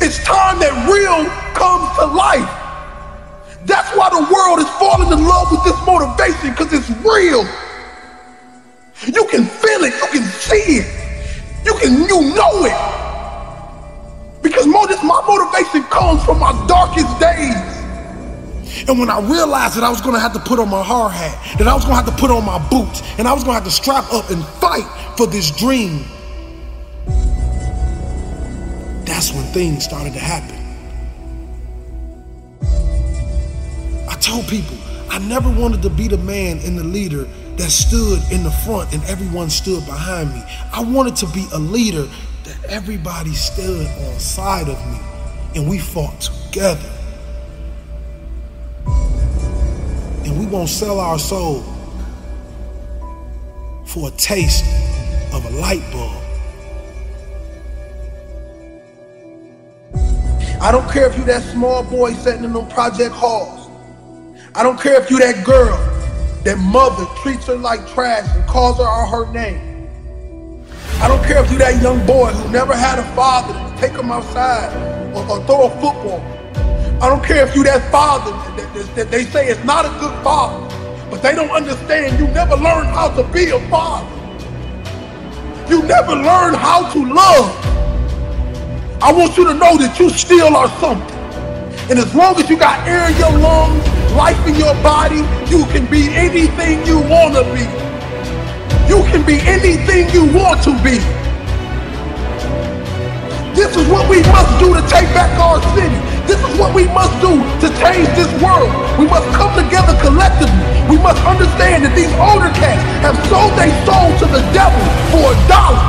[0.00, 2.50] It's time that real comes to life.
[3.66, 7.46] That's why the world is falling in love with this motivation because it's real.
[9.06, 10.86] You can feel it, you can see it,
[11.64, 12.78] you can you know it.
[14.42, 17.77] Because my motivation comes from my darkest days.
[18.86, 21.58] And when I realized that I was gonna have to put on my hard hat,
[21.58, 23.64] that I was gonna have to put on my boots, and I was gonna have
[23.64, 26.04] to strap up and fight for this dream,
[29.04, 30.56] that's when things started to happen.
[34.08, 34.76] I told people
[35.10, 37.24] I never wanted to be the man and the leader
[37.56, 40.42] that stood in the front and everyone stood behind me.
[40.72, 42.06] I wanted to be a leader
[42.44, 45.00] that everybody stood on side of me
[45.56, 46.97] and we fought together.
[50.28, 51.62] And we won't sell our soul
[53.86, 54.62] for a taste
[55.32, 56.22] of a light bulb.
[60.60, 63.70] I don't care if you that small boy sitting in them project halls.
[64.54, 65.78] I don't care if you that girl
[66.44, 69.88] that mother treats her like trash and calls her out her name.
[71.00, 73.92] I don't care if you that young boy who never had a father to take
[73.92, 74.76] him outside
[75.14, 76.37] or, or throw a football.
[77.00, 78.32] I don't care if you that father
[78.96, 80.66] that, they say is not a good father,
[81.08, 84.10] but they don't understand you never learned how to be a father.
[85.70, 87.54] You never learned how to love.
[89.00, 91.16] I want you to know that you still are something.
[91.88, 93.86] And as long as you got air in your lungs,
[94.18, 95.22] life in your body,
[95.54, 97.62] you can be anything you want to be.
[98.90, 100.98] You can be anything you want to be.
[103.54, 106.07] This is what we must do to take back our city.
[106.28, 108.68] This is what we must do to change this world.
[109.00, 110.60] We must come together collectively.
[110.90, 115.32] We must understand that these older cats have sold their soul to the devil for
[115.32, 115.80] a dollar.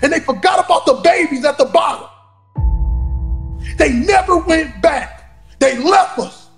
[0.00, 2.08] And they forgot about the babies at the bottom.
[3.78, 5.42] They never went back.
[5.58, 6.50] They left us.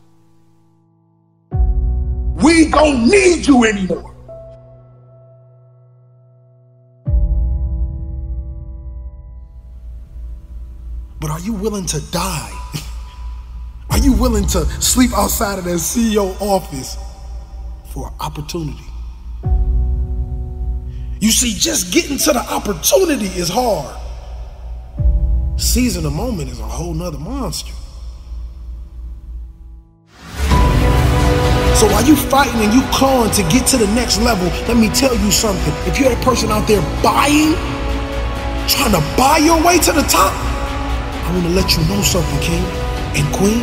[2.42, 4.14] We don't need you anymore.
[11.20, 12.52] But are you willing to die?
[13.90, 16.96] Are you willing to sleep outside of that CEO office
[17.92, 18.84] for opportunity?
[21.20, 23.96] You see, just getting to the opportunity is hard.
[25.60, 27.72] Seizing the moment is a whole nother monster.
[31.74, 34.88] So while you fighting and you clawing to get to the next level, let me
[34.90, 35.74] tell you something.
[35.84, 37.54] If you're a person out there buying,
[38.68, 40.49] trying to buy your way to the top,
[41.30, 42.58] I want to let you know something, King
[43.14, 43.62] and Queen.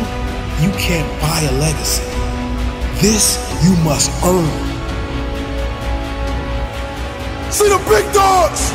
[0.64, 2.00] You can't buy a legacy.
[2.96, 4.48] This you must earn.
[7.52, 8.72] See the big dogs,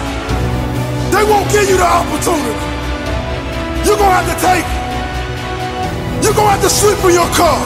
[1.10, 2.54] they won't give you the opportunity.
[3.82, 4.82] You're gonna have to take it.
[6.22, 7.58] You're gonna have to sleep in your car.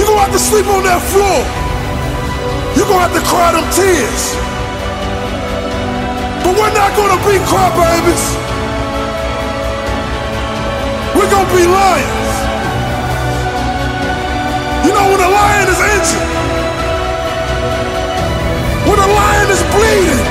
[0.00, 1.44] You're gonna have to sleep on that floor.
[2.80, 4.24] You're gonna have to cry them tears.
[6.40, 8.51] But we're not gonna be crybabies.
[11.22, 12.34] We're gonna be lions.
[14.84, 16.28] You know when a lion is injured,
[18.88, 20.24] when a lion is bleeding,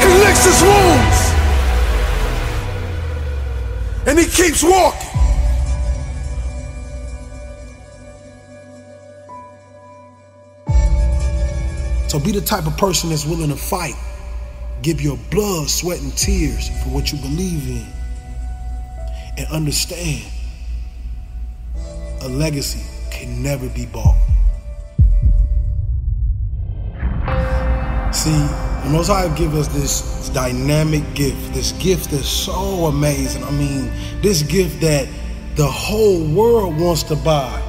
[0.00, 1.18] he licks his wounds
[4.06, 5.10] and he keeps walking.
[12.08, 13.94] So be the type of person that's willing to fight.
[14.80, 17.97] Give your blood, sweat, and tears for what you believe in.
[19.38, 20.24] And understand
[22.22, 24.16] a legacy can never be bought.
[28.12, 33.44] See, the Most High give us this dynamic gift, this gift that's so amazing.
[33.44, 35.08] I mean, this gift that
[35.54, 37.62] the whole world wants to buy.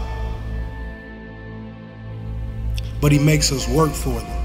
[3.00, 4.39] But he makes us work for them.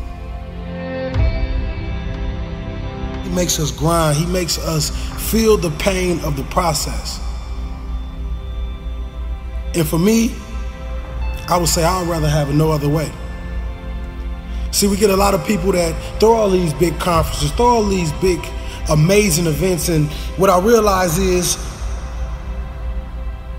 [3.35, 4.16] Makes us grind.
[4.16, 4.91] He makes us
[5.30, 7.20] feel the pain of the process.
[9.74, 10.35] And for me,
[11.49, 13.11] I would say I'd rather have it no other way.
[14.70, 17.85] See, we get a lot of people that throw all these big conferences, throw all
[17.85, 18.41] these big,
[18.91, 21.57] amazing events, and what I realize is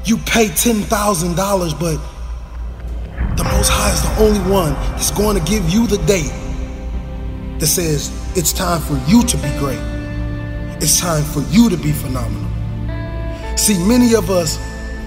[0.03, 5.69] you pay $10,000, but the Most High is the only one that's going to give
[5.69, 6.33] you the date
[7.59, 9.79] that says it's time for you to be great.
[10.81, 12.51] It's time for you to be phenomenal.
[13.57, 14.59] See, many of us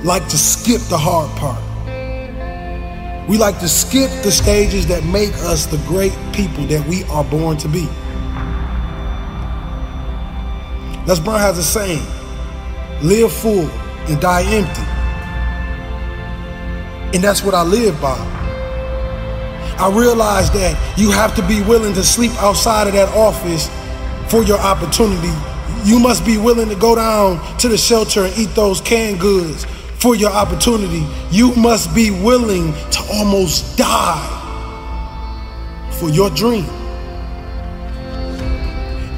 [0.02, 1.62] like to skip the hard part.
[3.28, 7.24] We like to skip the stages that make us the great people that we are
[7.24, 7.86] born to be.
[11.06, 12.02] Les Brown has a saying
[13.02, 13.68] live full
[14.08, 14.82] and die empty.
[17.14, 18.47] And that's what I live by.
[19.80, 23.68] I realize that you have to be willing to sleep outside of that office
[24.30, 25.32] for your opportunity.
[25.84, 29.64] you must be willing to go down to the shelter and eat those canned goods
[30.00, 31.06] for your opportunity.
[31.30, 34.34] You must be willing to almost die
[35.92, 36.64] for your dream.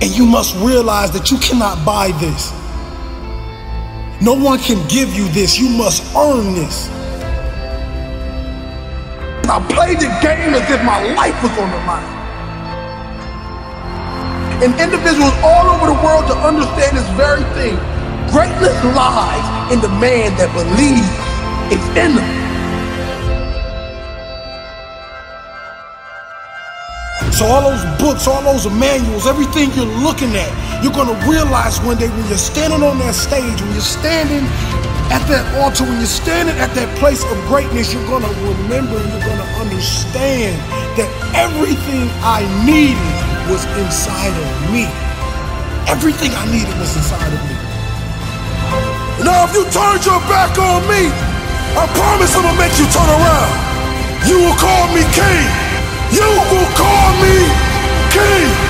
[0.02, 2.52] And you must realize that you cannot buy this.
[4.20, 5.58] No one can give you this.
[5.58, 6.99] You must earn this.
[9.50, 12.06] I played the game as if my life was on the line.
[14.62, 17.74] And individuals all over the world to understand this very thing.
[18.30, 19.42] Greatness lies
[19.74, 21.02] in the man that believes
[21.74, 22.30] it's in them.
[27.34, 30.50] So all those books, all those manuals, everything you're looking at,
[30.84, 34.46] you're gonna realize one day when you're standing on that stage, when you're standing
[35.10, 39.26] at that altar, when you're standing at that place of greatness, you're gonna remember, you're
[39.26, 40.54] gonna understand
[40.94, 43.10] that everything I needed
[43.50, 44.86] was inside of me.
[45.90, 47.56] Everything I needed was inside of me.
[49.26, 51.10] Now, if you turned your back on me,
[51.74, 53.52] I promise I'm gonna make you turn around.
[54.30, 55.46] You will call me king.
[56.14, 57.34] You will call me
[58.14, 58.69] king.